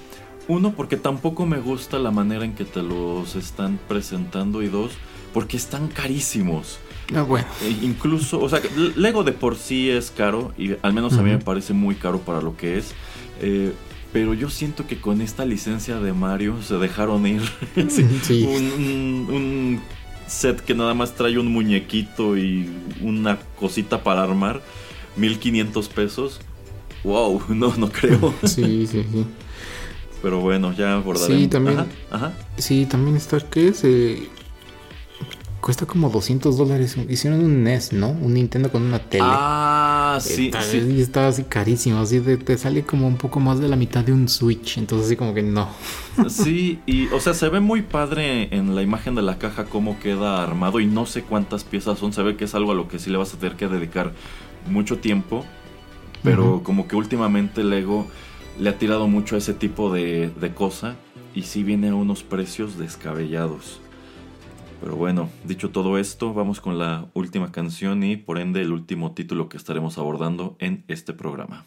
[0.47, 4.63] Uno, porque tampoco me gusta la manera en que te los están presentando.
[4.63, 4.93] Y dos,
[5.33, 6.79] porque están carísimos.
[7.15, 7.47] Ah, bueno.
[7.63, 8.61] E incluso, o sea,
[8.97, 12.21] Lego de por sí es caro y al menos a mí me parece muy caro
[12.21, 12.93] para lo que es.
[13.41, 13.73] Eh,
[14.13, 17.43] pero yo siento que con esta licencia de Mario se dejaron ir.
[18.23, 18.43] sí.
[19.29, 19.81] un,
[20.27, 22.69] set que nada más trae un muñequito y
[23.01, 24.61] una cosita para armar,
[25.17, 26.41] 1500 pesos.
[27.05, 28.35] Wow, no, no creo.
[28.43, 29.27] sí, sí, sí.
[30.21, 31.43] Pero bueno, ya abordaremos.
[31.43, 31.87] Sí, también.
[32.11, 33.85] Ajá, Sí, también está, ¿qué es?
[35.59, 36.97] Eh, cuesta como 200 dólares.
[37.09, 38.11] Hicieron un NES, ¿no?
[38.11, 39.25] Un Nintendo con una tele.
[39.27, 40.51] Ah, sí.
[40.71, 40.79] sí.
[40.79, 41.99] Y estaba así carísimo.
[41.99, 44.79] Así de, te sale como un poco más de la mitad de un Switch.
[44.79, 45.69] Entonces, así como que no.
[46.29, 50.01] Sí, y o sea, se ve muy padre en la imagen de la caja cómo
[50.01, 50.81] queda armado.
[50.81, 52.13] Y no sé cuántas piezas son.
[52.13, 54.13] Se ve que es algo a lo que sí le vas a tener que dedicar
[54.69, 55.45] mucho tiempo.
[56.25, 58.05] Pero como que últimamente Lego
[58.59, 60.97] le ha tirado mucho a ese tipo de, de cosa.
[61.35, 63.81] Y sí viene a unos precios descabellados.
[64.81, 69.13] Pero bueno, dicho todo esto, vamos con la última canción y por ende el último
[69.13, 71.65] título que estaremos abordando en este programa.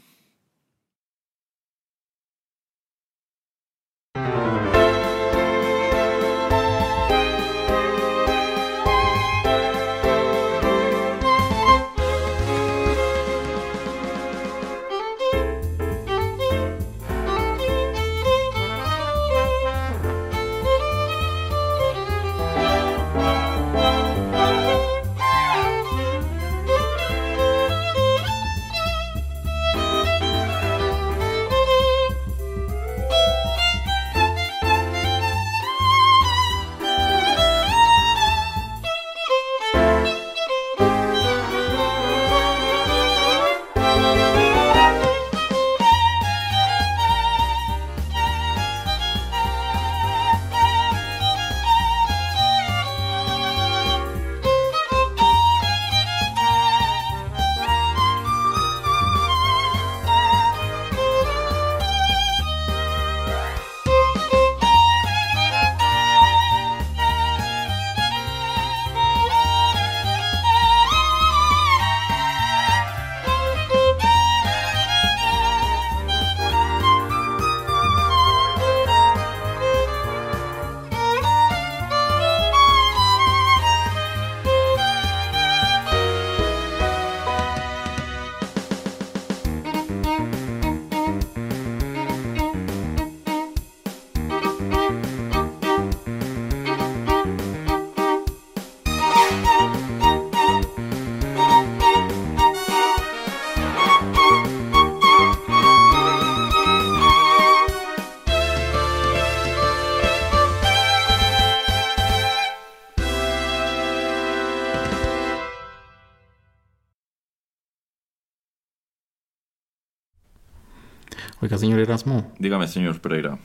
[121.81, 122.31] Erasmo.
[122.39, 123.39] Dígame, señor Pereira.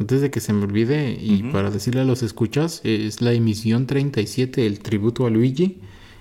[0.00, 3.86] Antes de que se me olvide, y para decirle a los escuchas, es la emisión
[3.86, 5.80] 37, el tributo a Luigi.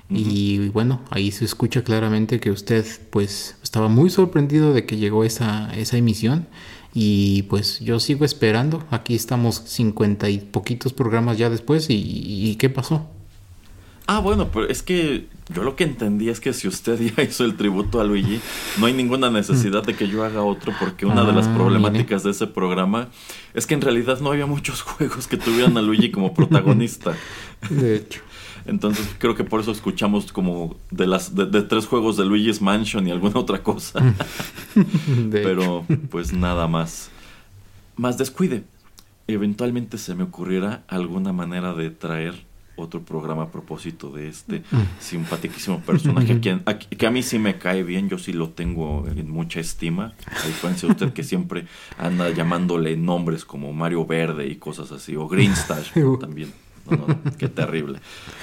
[0.10, 5.24] Y bueno, ahí se escucha claramente que usted pues estaba muy sorprendido de que llegó
[5.24, 6.48] esa, esa emisión.
[6.94, 8.84] Y pues yo sigo esperando.
[8.92, 11.90] Aquí estamos cincuenta y poquitos programas ya después.
[11.90, 13.10] ¿Y, y qué pasó?
[14.08, 17.44] Ah, bueno, pero es que yo lo que entendí es que si usted ya hizo
[17.44, 18.40] el tributo a Luigi,
[18.80, 22.24] no hay ninguna necesidad de que yo haga otro, porque una de las ah, problemáticas
[22.24, 23.10] de ese programa
[23.54, 27.16] es que en realidad no había muchos juegos que tuvieran a Luigi como protagonista.
[27.70, 28.22] De hecho.
[28.66, 33.08] Entonces creo que por eso escuchamos como de las de, tres juegos de Luigi's Mansion
[33.08, 34.14] y alguna otra cosa.
[35.32, 37.10] Pero pues nada más.
[37.96, 38.64] Más descuide.
[39.26, 42.46] Eventualmente se me ocurriera alguna manera de traer
[42.82, 45.00] otro programa a propósito de este mm.
[45.00, 49.60] simpaticísimo personaje que, a mí sí me cae bien, yo sí lo tengo en mucha
[49.60, 51.66] estima, a diferencia de usted que siempre
[51.98, 56.52] anda llamándole nombres como Mario Verde y cosas así, o Greenstash también.
[56.90, 58.00] No, no, qué terrible.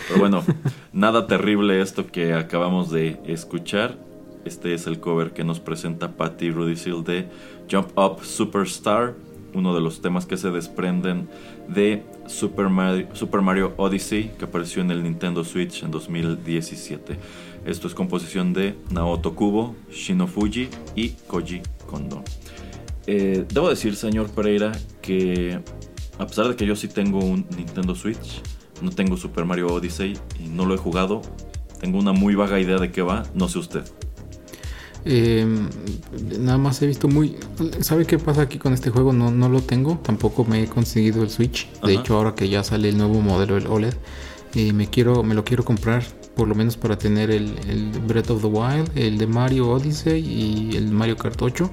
[0.07, 0.45] Pero bueno,
[0.93, 3.99] nada terrible esto que acabamos de escuchar.
[4.45, 7.29] Este es el cover que nos presenta Patty Seal de
[7.71, 9.15] Jump Up Superstar,
[9.55, 11.29] uno de los temas que se desprenden
[11.69, 17.17] de Super Mario, Odyssey que apareció en el Nintendo Switch en 2017.
[17.65, 22.23] Esto es composición de Naoto Kubo, Shinofuji y Koji Kondo.
[23.07, 25.61] Eh, debo decir, señor Pereira, que
[26.19, 28.43] a pesar de que yo sí tengo un Nintendo Switch,
[28.83, 31.23] no tengo Super Mario Odyssey y no lo he jugado,
[31.81, 33.85] tengo una muy vaga idea de qué va, no sé usted.
[35.05, 35.47] Eh,
[36.39, 37.37] nada más he visto muy...
[37.81, 39.13] ¿Sabe qué pasa aquí con este juego?
[39.13, 41.69] No, no lo tengo, tampoco me he conseguido el Switch.
[41.83, 43.95] De hecho, ahora que ya sale el nuevo modelo, el OLED,
[44.55, 47.51] eh, me, quiero, me lo quiero comprar por lo menos para tener el,
[48.07, 51.71] Breath of the Wild, el de Mario Odyssey y el Mario Kart 8.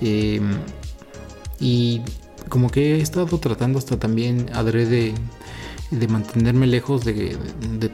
[0.00, 0.40] Eh,
[1.60, 2.00] y
[2.48, 5.14] como que he estado tratando hasta también adrede
[5.92, 7.36] de mantenerme lejos de,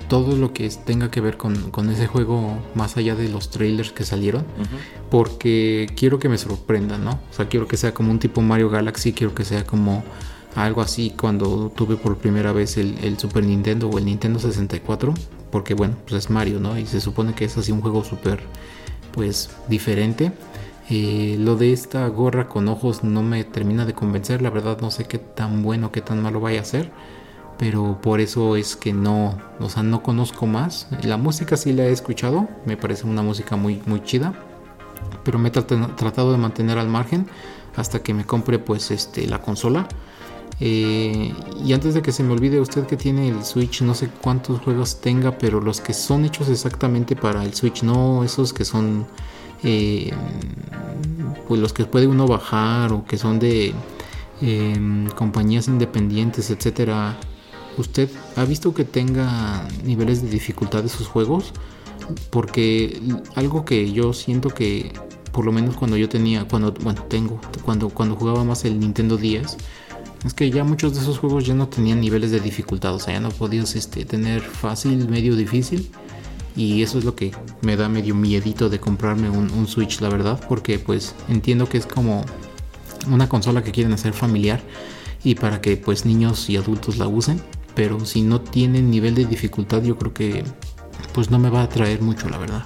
[0.09, 4.05] todo lo que tenga que ver con, ese juego más allá de los trailers que
[4.05, 4.45] salieron
[5.11, 8.71] porque quiero que me sorprenda no o sea quiero que sea como un tipo Mario
[8.71, 10.05] Galaxy quiero que sea como
[10.55, 15.15] algo así cuando tuve por primera vez el, Super Nintendo o el Nintendo 64
[15.51, 18.41] porque bueno pues es Mario no y se supone que es así un juego súper
[19.13, 20.33] pues diferente.
[20.91, 24.91] Eh, lo de esta gorra con ojos no me termina de convencer la verdad no
[24.91, 26.91] sé qué tan bueno qué tan malo vaya a ser
[27.59, 30.87] pero por eso es que no, o sea, no conozco más.
[31.03, 34.33] La música sí la he escuchado, me parece una música muy, muy chida,
[35.25, 37.27] pero me he tratado de mantener al margen
[37.77, 39.89] hasta que me compre pues este, la consola.
[40.61, 41.33] Eh,
[41.65, 44.61] y antes de que se me olvide usted que tiene el Switch, no sé cuántos
[44.61, 49.07] juegos tenga, pero los que son hechos exactamente para el Switch, no esos que son
[49.65, 50.13] eh,
[51.49, 53.73] pues los que puede uno bajar o que son de
[54.43, 57.17] eh, compañías independientes, etcétera
[57.79, 61.53] ¿Usted ha visto que tenga niveles de dificultad de sus juegos?
[62.31, 63.01] Porque
[63.37, 64.93] algo que yo siento que,
[65.33, 69.17] por lo menos cuando yo tenía, cuando, bueno, tengo, cuando, cuando jugaba más el Nintendo
[69.17, 69.57] 10,
[70.27, 73.15] es que ya muchos de esos juegos ya no tenían niveles de dificultad, o sea,
[73.15, 75.89] ya no podías este, tener fácil, medio, difícil.
[76.57, 77.31] Y eso es lo que
[77.63, 81.79] me da medio miedito de comprarme un, un Switch, la verdad, porque pues entiendo que
[81.79, 82.25] es como
[83.09, 84.61] una consola que quieren hacer familiar
[85.23, 87.41] y para que pues niños y adultos la usen
[87.79, 90.43] pero si no tiene nivel de dificultad yo creo que
[91.15, 92.65] pues no me va a atraer mucho la verdad.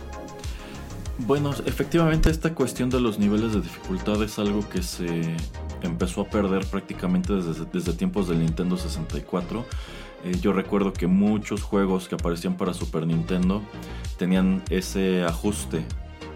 [1.19, 5.37] Bueno, efectivamente esta cuestión de los niveles de dificultad es algo que se
[5.83, 9.67] empezó a perder prácticamente desde, desde tiempos del Nintendo 64.
[10.25, 13.61] Eh, yo recuerdo que muchos juegos que aparecían para Super Nintendo
[14.17, 15.85] tenían ese ajuste.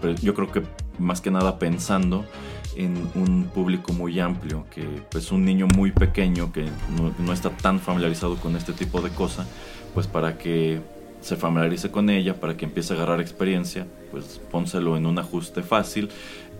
[0.01, 0.61] Pero yo creo que
[0.99, 2.25] más que nada pensando
[2.77, 6.65] en un público muy amplio, que pues un niño muy pequeño que
[7.19, 9.47] no, está tan familiarizado con este tipo de cosas,
[9.93, 10.79] pues para que
[11.21, 15.63] se familiarice con ella, para que empiece a agarrar experiencia, pues pónselo en un ajuste
[15.63, 16.09] fácil.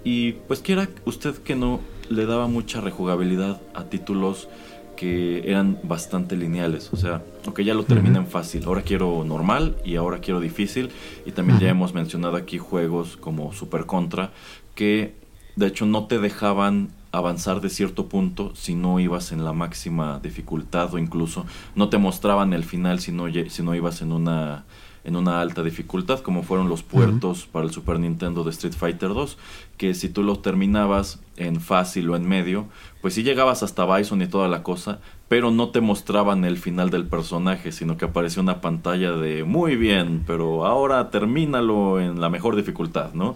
[0.03, 4.49] Y pues quiera usted que no le daba mucha rejugabilidad a títulos
[4.95, 7.21] que eran bastante lineales, o sea,
[7.53, 10.89] que ya lo terminan fácil, ahora quiero normal y ahora quiero difícil.
[11.27, 14.31] Y también ya hemos mencionado aquí juegos como Super Contra
[14.73, 15.13] que
[15.57, 20.19] de hecho, no te dejaban avanzar de cierto punto si no ibas en la máxima
[20.21, 24.65] dificultad o incluso no te mostraban el final si no, si no ibas en una
[25.03, 29.13] en una alta dificultad, como fueron los puertos para el Super Nintendo de Street Fighter
[29.13, 29.37] 2,
[29.77, 32.65] que si tú lo terminabas en fácil o en medio,
[33.01, 36.89] pues sí llegabas hasta Bison y toda la cosa, pero no te mostraban el final
[36.89, 42.29] del personaje, sino que aparecía una pantalla de muy bien, pero ahora termínalo en la
[42.29, 43.35] mejor dificultad, ¿no?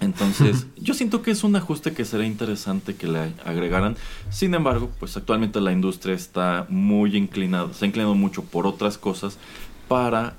[0.00, 3.96] Entonces, yo siento que es un ajuste que sería interesante que le agregaran.
[4.30, 8.96] Sin embargo, pues actualmente la industria está muy inclinada, se ha inclinado mucho por otras
[8.96, 9.38] cosas
[9.86, 10.34] para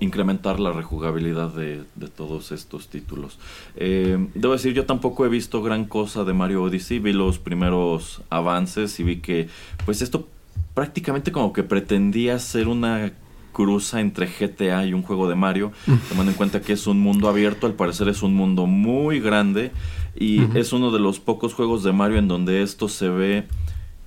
[0.00, 3.38] incrementar la rejugabilidad de, todos estos títulos.
[3.76, 8.22] Eh, debo decir, yo tampoco he visto gran cosa de Mario Odyssey, vi los primeros
[8.28, 9.48] avances y vi que
[9.84, 10.28] pues esto
[10.74, 13.12] prácticamente como que pretendía ser una
[13.52, 15.72] cruza entre GTA y un juego de Mario,
[16.08, 19.72] tomando en cuenta que es un mundo abierto, al parecer es un mundo muy grande
[20.14, 23.44] y es uno de los pocos juegos de Mario en donde esto se ve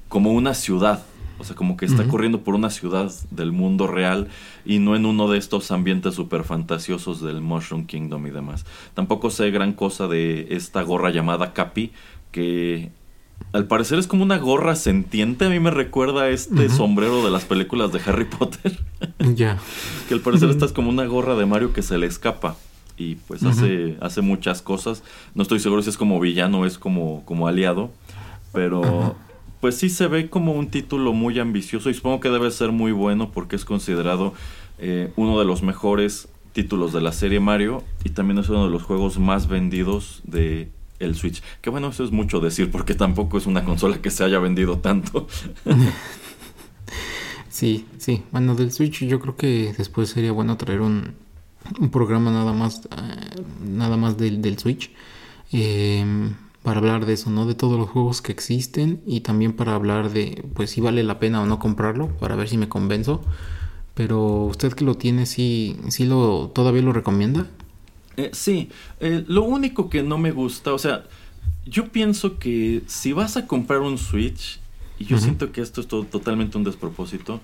[0.09, 1.03] como una ciudad,
[1.38, 4.28] o sea, como que está corriendo por una ciudad del mundo real
[4.66, 8.66] y no en uno de estos ambientes súper fantasiosos del Mushroom Kingdom y demás.
[8.94, 11.92] Tampoco sé gran cosa de esta gorra llamada Capi,
[12.32, 12.92] que
[13.52, 15.46] al parecer es como una gorra sentiente.
[15.46, 18.80] A mí me recuerda a este sombrero de las películas de Harry Potter.
[19.36, 19.58] Ya.
[20.08, 22.56] que al parecer esta es como una gorra de Mario que se le escapa.
[22.98, 25.04] Y pues hace, hace muchas cosas.
[25.34, 27.92] No estoy seguro si es como villano o es como, como aliado.
[28.54, 29.16] Pero
[29.62, 32.91] pues sí se ve como un título muy ambicioso y supongo que debe ser muy
[32.91, 34.34] bueno porque es considerado
[34.78, 38.72] eh, uno de los mejores títulos de la serie Mario y también es uno de
[38.72, 41.43] los juegos más vendidos de el Switch.
[41.62, 44.78] Que bueno, eso es mucho decir porque tampoco es una consola que se haya vendido
[44.80, 45.28] tanto.
[47.49, 48.24] sí, sí.
[48.32, 51.16] Bueno, del Switch yo creo que después sería bueno traer un,
[51.91, 54.91] programa nada más, eh, nada más del, del Switch.
[55.51, 56.06] Eh,
[56.66, 57.45] para hablar de eso, ¿no?
[57.45, 61.20] De todos los juegos que existen y también para hablar de, pues si vale la
[61.20, 63.22] pena o no comprarlo, para ver si me convenzo.
[63.93, 67.45] Pero usted que lo tiene, sí, sí lo, todavía lo recomienda.
[68.18, 71.03] Eh, sí, eh, lo único que no me gusta, o sea,
[71.68, 74.59] yo pienso que si vas a comprar un Switch,
[74.97, 77.41] y yo siento que esto es totalmente un despropósito,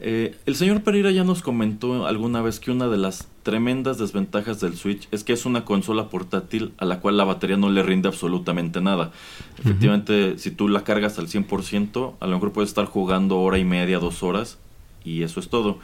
[0.00, 4.60] eh, el señor Pereira ya nos comentó alguna vez que una de las tremendas desventajas
[4.60, 7.82] del Switch es que es una consola portátil a la cual la batería no le
[7.82, 9.12] rinde absolutamente nada.
[9.58, 13.64] Efectivamente, si tú la cargas al 100%, a lo mejor puedes estar jugando hora y
[13.64, 14.58] media, dos horas,
[15.04, 15.78] y eso es todo.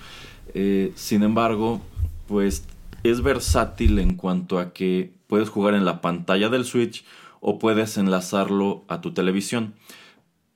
[0.54, 1.80] Eh, sin embargo,
[2.26, 2.66] pues
[3.04, 7.04] es versátil en cuanto a que puedes jugar en la pantalla del Switch
[7.40, 9.74] o puedes enlazarlo a tu televisión.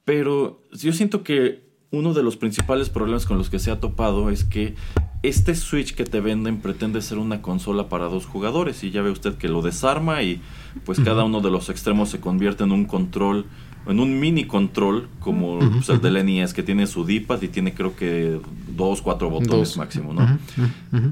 [0.05, 1.63] Pero yo siento que
[1.95, 4.75] uno de los principales problemas con los que se ha topado es que
[5.23, 9.11] este Switch que te venden pretende ser una consola para dos jugadores y ya ve
[9.11, 10.41] usted que lo desarma y
[10.85, 13.47] pues cada uno de los extremos se convierte en un control,
[13.87, 17.73] en un mini control como pues, el del NES que tiene su D-pad y tiene
[17.73, 18.39] creo que
[18.69, 20.39] dos, cuatro botones máximo, ¿no?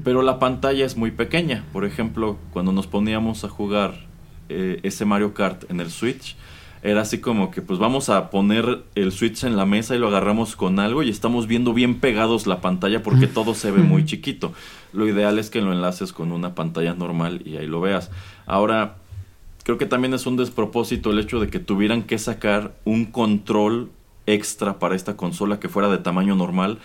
[0.03, 1.63] Pero la pantalla es muy pequeña.
[1.73, 4.05] Por ejemplo, cuando nos poníamos a jugar
[4.49, 6.35] eh, ese Mario Kart en el Switch,
[6.83, 10.09] era así como que pues vamos a poner el switch en la mesa y lo
[10.09, 14.05] agarramos con algo y estamos viendo bien pegados la pantalla porque todo se ve muy
[14.05, 14.53] chiquito.
[14.91, 18.11] Lo ideal es que lo enlaces con una pantalla normal y ahí lo veas.
[18.45, 18.97] Ahora,
[19.63, 23.89] creo que también es un despropósito el hecho de que tuvieran que sacar un control
[24.25, 26.79] extra para esta consola que fuera de tamaño normal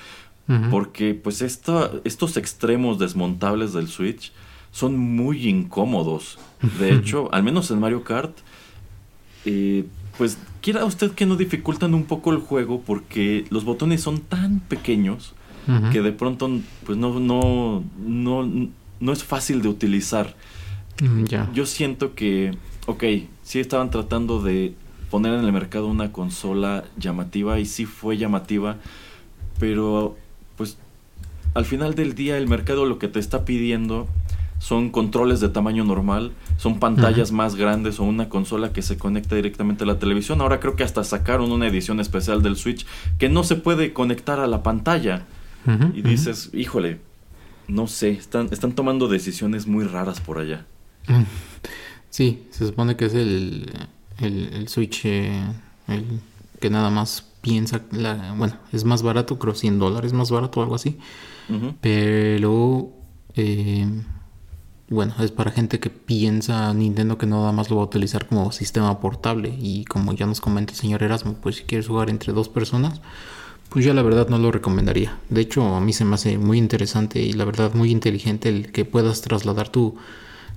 [0.70, 4.32] porque pues estos extremos desmontables del Switch
[4.70, 6.38] son muy incómodos.
[6.78, 8.38] De hecho, al menos en Mario Kart,
[9.44, 9.84] eh,
[10.16, 14.60] pues quiera usted que no dificultan un poco el juego porque los botones son tan
[14.60, 15.34] pequeños
[15.92, 16.48] que de pronto
[16.86, 18.68] pues no, no, no,
[19.00, 20.34] no es fácil de utilizar.
[21.02, 23.04] Mm, Yo siento que, ok,
[23.42, 24.74] sí estaban tratando de
[25.10, 28.76] poner en el mercado una consola llamativa y sí fue llamativa,
[29.58, 30.16] pero
[30.56, 30.78] pues
[31.52, 34.08] al final del día el mercado lo que te está pidiendo
[34.58, 39.36] son controles de tamaño normal, son pantallas más grandes o una consola que se conecta
[39.36, 40.40] directamente a la televisión.
[40.40, 42.84] Ahora creo que hasta sacaron una edición especial del Switch
[43.18, 45.26] que no se puede conectar a la pantalla.
[45.94, 46.98] y dices, híjole,
[47.66, 50.66] no sé, están, están tomando decisiones muy raras por allá.
[52.10, 53.70] Sí, se supone que es el,
[54.18, 55.42] el, Switch eh,
[55.88, 56.20] el
[56.58, 60.62] que nada más piensa, la, bueno, es más barato, creo 100 dólares más barato o
[60.62, 60.98] algo así.
[61.82, 62.90] Pero...
[63.36, 63.86] Eh,
[64.90, 68.52] bueno, es para gente que piensa Nintendo que nada más lo va a utilizar como
[68.52, 69.54] sistema portable.
[69.60, 73.00] Y como ya nos comenta el señor Erasmo, pues si quieres jugar entre dos personas,
[73.68, 75.18] pues ya la verdad no lo recomendaría.
[75.28, 78.72] De hecho, a mí se me hace muy interesante y la verdad muy inteligente el
[78.72, 79.96] que puedas trasladar tu,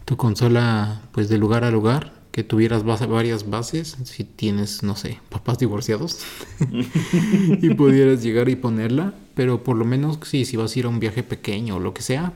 [0.05, 2.21] tu consola pues de lugar a lugar.
[2.31, 6.19] Que tuvieras varias bases, si tienes, no sé, papás divorciados,
[7.61, 10.87] y pudieras llegar y ponerla, pero por lo menos sí, si vas a ir a
[10.87, 12.31] un viaje pequeño o lo que sea,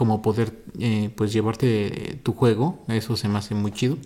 [0.00, 2.78] como poder eh, pues llevarte tu juego.
[2.88, 3.98] Eso se me hace muy chido.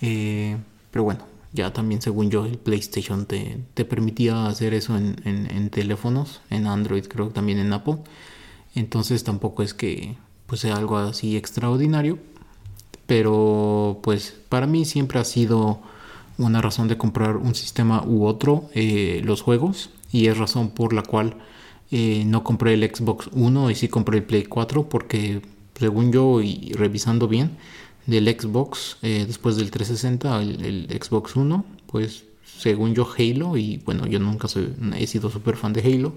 [0.00, 0.56] Eh,
[0.90, 1.20] pero bueno,
[1.52, 6.66] ya también según yo el PlayStation te, te permitía hacer eso en, en, teléfonos, en
[6.66, 7.98] Android creo también en Apple.
[8.74, 10.16] Entonces tampoco es que
[10.46, 12.18] pues sea algo así extraordinario.
[13.06, 15.78] Pero pues para mí siempre ha sido
[16.36, 19.90] una razón de comprar un sistema u otro eh, los juegos.
[20.10, 21.36] Y es razón por la cual
[21.94, 25.42] eh, no compré el Xbox 1 y sí compré el Play 4 porque
[25.78, 27.58] según yo y revisando bien
[28.06, 34.06] del Xbox eh, después del 360 el, Xbox 1 pues según yo Halo y bueno
[34.06, 34.48] yo nunca
[34.96, 36.14] he sido súper fan de Halo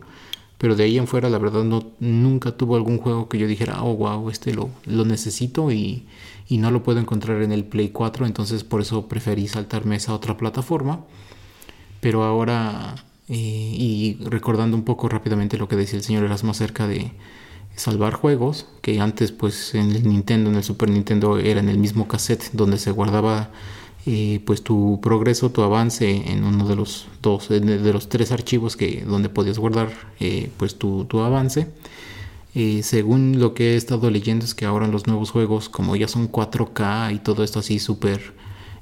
[0.57, 3.83] pero de ahí en fuera la verdad no nunca tuvo algún juego que yo dijera
[3.83, 6.05] oh wow este lo, lo necesito y,
[6.47, 10.13] y no lo puedo encontrar en el Play 4 entonces por eso preferí saltarme esa
[10.13, 11.03] otra plataforma.
[12.01, 12.95] Pero ahora
[13.27, 17.11] y recordando un poco rápidamente lo que decía el señor Erasmo acerca de
[17.75, 21.77] salvar juegos, que antes pues en el Nintendo, en el Super Nintendo era en el
[21.77, 23.49] mismo cassette donde se guardaba
[24.07, 28.77] eh, pues tu progreso, tu avance en uno de los dos, de los tres archivos
[28.77, 31.67] que donde podías guardar eh, pues tu, tu avance.
[32.53, 35.95] Eh, según lo que he estado leyendo es que ahora en los nuevos juegos, como
[35.95, 38.33] ya son 4K y todo esto así súper,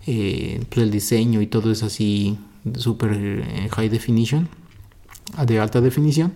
[0.06, 2.38] pues el diseño y todo es así
[2.78, 4.49] super eh, high definition,
[5.45, 6.34] de alta definición.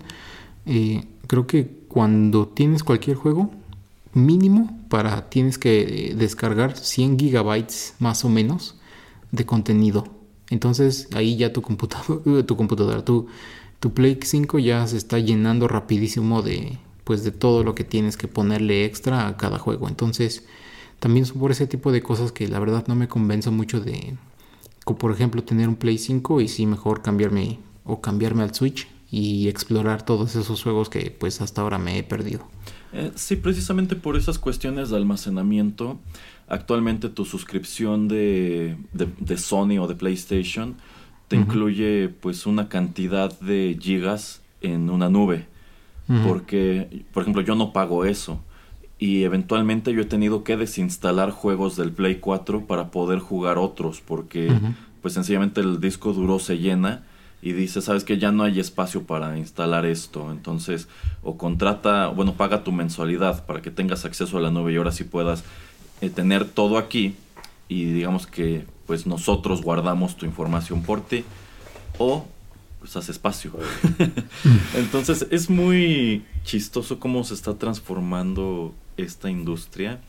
[0.65, 3.51] Eh, creo que cuando tienes cualquier juego,
[4.13, 8.75] mínimo para tienes que eh, descargar 100 gigabytes más o menos
[9.31, 10.07] de contenido.
[10.49, 13.27] Entonces ahí ya tu computador, tu computadora, tu,
[13.79, 18.17] tu Play 5 ya se está llenando rapidísimo de pues de todo lo que tienes
[18.17, 19.87] que ponerle extra a cada juego.
[19.87, 20.43] Entonces,
[20.99, 24.17] también son por ese tipo de cosas que la verdad no me convence mucho de,
[24.95, 29.47] por ejemplo tener un Play 5 y sí mejor cambiarme o cambiarme al Switch y
[29.47, 32.47] explorar todos esos juegos que pues hasta ahora me he perdido.
[32.93, 35.99] Eh, sí, precisamente por esas cuestiones de almacenamiento,
[36.47, 40.75] actualmente tu suscripción de, de, Sony o de PlayStation
[41.27, 45.45] te incluye pues una cantidad de gigas en una nube.
[46.25, 48.39] Porque, por ejemplo, yo no pago eso.
[48.99, 54.01] Y eventualmente yo he tenido que desinstalar juegos del Play 4 para poder jugar otros.
[54.01, 54.51] Porque
[55.01, 57.03] pues sencillamente el disco duro se llena
[57.41, 60.87] y dice, sabes que ya no hay espacio para instalar esto, entonces
[61.21, 64.91] o contrata, bueno, paga tu mensualidad para que tengas acceso a la nube y ahora
[64.91, 65.43] sí puedas
[66.01, 67.15] eh, tener todo aquí
[67.69, 71.23] y digamos que pues nosotros guardamos tu información por ti
[71.99, 72.25] o
[72.79, 73.53] pues hace espacio.
[74.75, 80.01] entonces es muy chistoso cómo se está transformando esta industria.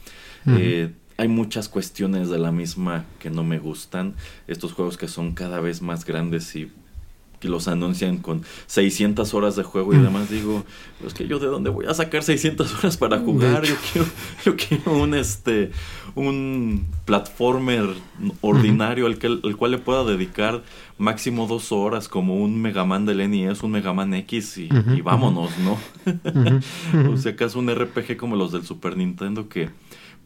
[0.47, 4.15] eh, hay muchas cuestiones de la misma que no me gustan.
[4.47, 6.71] Estos juegos que son cada vez más grandes y
[7.41, 10.03] que los anuncian con 600 horas de juego y mm.
[10.03, 10.65] demás, digo,
[11.07, 14.09] es que yo de dónde voy a sacar 600 horas para jugar, yo quiero,
[14.45, 15.71] yo quiero un este
[16.15, 17.87] un platformer
[18.41, 20.63] ordinario al, que, al cual le pueda dedicar
[20.99, 25.01] máximo dos horas como un Mega Man del NES, un Mega Man X y, y
[25.01, 25.79] vámonos, ¿no?
[27.13, 29.71] o sea, acaso un RPG como los del Super Nintendo que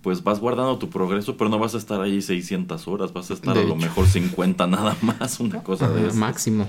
[0.02, 3.34] pues vas guardando tu progreso, pero no vas a estar ahí 600 horas, vas a
[3.34, 6.16] estar a lo mejor 50 nada más, una cosa de eso.
[6.16, 6.68] Máximo.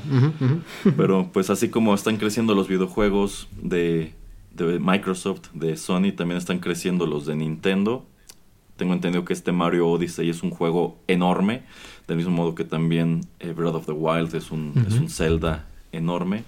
[0.96, 4.14] Pero pues así como están creciendo los videojuegos de,
[4.56, 8.06] de, Microsoft, de Sony, también están creciendo los de Nintendo.
[8.78, 11.64] Tengo entendido que este Mario Odyssey es un juego enorme,
[12.08, 15.66] del mismo modo que también eh, Breath of the Wild es un, es un Zelda
[15.92, 16.44] enorme.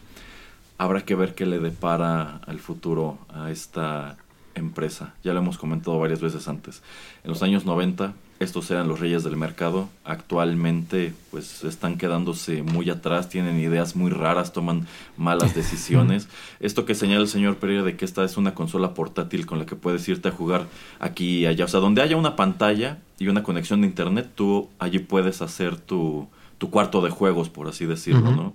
[0.78, 4.18] Habrá que ver qué le depara al futuro a esta
[4.56, 5.14] empresa.
[5.23, 6.82] Ya lo hemos comentado varias veces antes.
[7.23, 9.88] En los años 90 estos eran los reyes del mercado.
[10.03, 16.27] Actualmente pues están quedándose muy atrás, tienen ideas muy raras, toman malas decisiones.
[16.60, 19.65] Esto que señala el señor Pereira de que esta es una consola portátil con la
[19.65, 20.68] que puedes irte a jugar
[20.99, 21.65] aquí y allá.
[21.65, 25.77] O sea, donde haya una pantalla y una conexión de internet, tú allí puedes hacer
[25.77, 26.27] tu,
[26.57, 28.53] tu cuarto de juegos, por así decirlo, ¿no?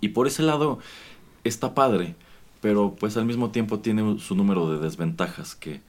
[0.00, 0.78] Y por ese lado
[1.42, 2.14] está padre
[2.64, 5.82] pero pues al mismo tiempo tiene su número de desventajas que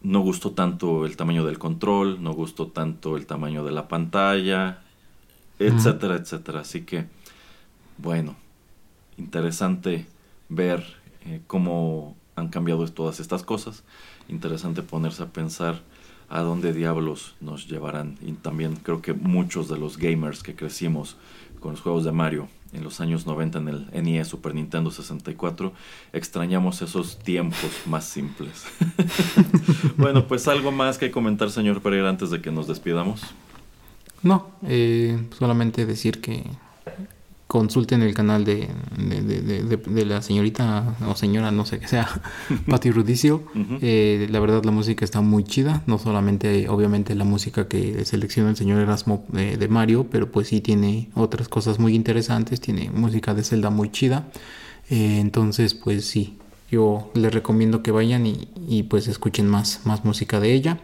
[0.00, 4.78] no gustó tanto el tamaño del control, no gustó tanto el tamaño de la pantalla,
[5.58, 6.60] etcétera, etcétera.
[6.60, 7.04] Así que,
[7.98, 8.34] bueno,
[9.18, 10.06] interesante
[10.48, 10.86] ver
[11.26, 13.84] eh, cómo han cambiado todas estas cosas.
[14.26, 15.82] Interesante ponerse a pensar
[16.30, 18.16] a dónde diablos nos llevarán.
[18.22, 21.18] Y también creo que muchos de los gamers que crecimos
[21.60, 25.72] con los juegos de Mario en los años 90 en el NES Super Nintendo 64,
[26.12, 28.64] extrañamos esos tiempos más simples.
[29.96, 33.22] bueno, pues algo más que comentar, señor Pereira, antes de que nos despidamos.
[34.22, 36.44] No, eh, solamente decir que
[37.50, 42.08] consulten el canal de, de, la señorita o señora, no sé qué sea,
[42.68, 43.42] Patti Rudicio.
[43.82, 48.50] Eh, la verdad la música está muy chida, no solamente obviamente la música que selecciona
[48.50, 52.88] el señor Erasmo eh, de Mario, pero pues sí tiene otras cosas muy interesantes, tiene
[52.90, 54.28] música de Zelda muy chida.
[54.88, 56.38] Eh, entonces pues sí,
[56.70, 60.78] yo les recomiendo que vayan y, pues escuchen más, más música de ella.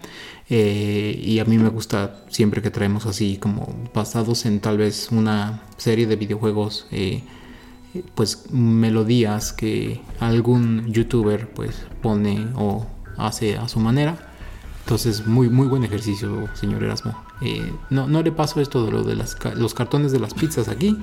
[0.48, 5.08] Eh, y a mí me gusta siempre que traemos así como basados en tal vez
[5.10, 7.22] una serie de videojuegos, eh,
[8.14, 12.86] pues melodías que algún youtuber pues pone o
[13.16, 14.32] hace a su manera.
[14.84, 17.16] Entonces, muy, muy buen ejercicio, señor Erasmo.
[17.40, 20.68] Eh, no, no le paso esto de lo de las, los cartones de las pizzas
[20.68, 20.96] aquí,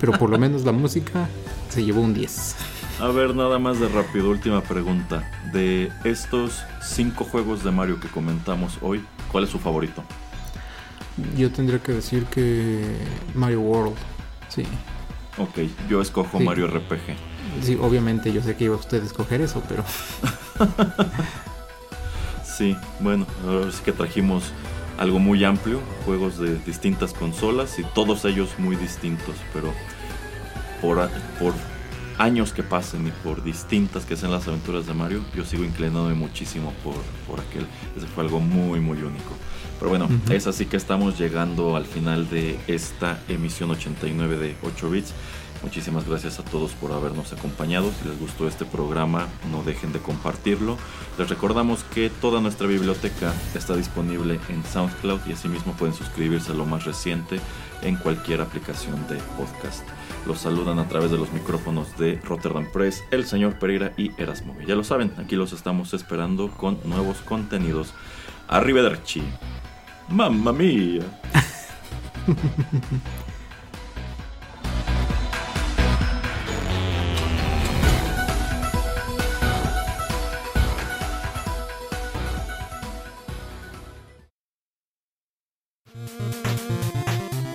[0.00, 1.28] pero por lo menos la música
[1.68, 2.77] se llevó un 10.
[3.00, 5.22] A ver, nada más de rápido, última pregunta.
[5.52, 10.02] De estos cinco juegos de Mario que comentamos hoy, ¿cuál es su favorito?
[11.36, 12.96] Yo tendría que decir que
[13.36, 13.94] Mario World,
[14.48, 14.64] sí.
[15.36, 17.16] Ok, yo escojo Mario RPG.
[17.62, 19.84] Sí, obviamente yo sé que iba a usted a escoger eso, pero...
[22.44, 24.52] sí, bueno, ahora sí que trajimos
[24.98, 29.72] algo muy amplio, juegos de distintas consolas y todos ellos muy distintos, pero
[30.80, 31.08] por,
[31.38, 31.54] por
[32.18, 36.14] años que pasen y por distintas que sean las aventuras de Mario, yo sigo inclinándome
[36.14, 36.96] muchísimo por,
[37.26, 37.66] por aquel.
[37.96, 39.32] Ese fue algo muy, muy único.
[39.78, 44.90] Pero bueno, es así que estamos llegando al final de esta emisión 89 de 8
[44.90, 45.14] bits.
[45.62, 47.90] Muchísimas gracias a todos por habernos acompañado.
[48.00, 50.76] Si les gustó este programa, no dejen de compartirlo.
[51.18, 56.54] Les recordamos que toda nuestra biblioteca está disponible en SoundCloud y asimismo pueden suscribirse a
[56.54, 57.40] lo más reciente
[57.82, 59.84] en cualquier aplicación de podcast.
[60.28, 64.54] Los saludan a través de los micrófonos de Rotterdam Press, el señor Pereira y Erasmo.
[64.66, 67.94] Ya lo saben, aquí los estamos esperando con nuevos contenidos.
[68.46, 69.22] Arrivederci.
[70.10, 71.00] Mamma mía.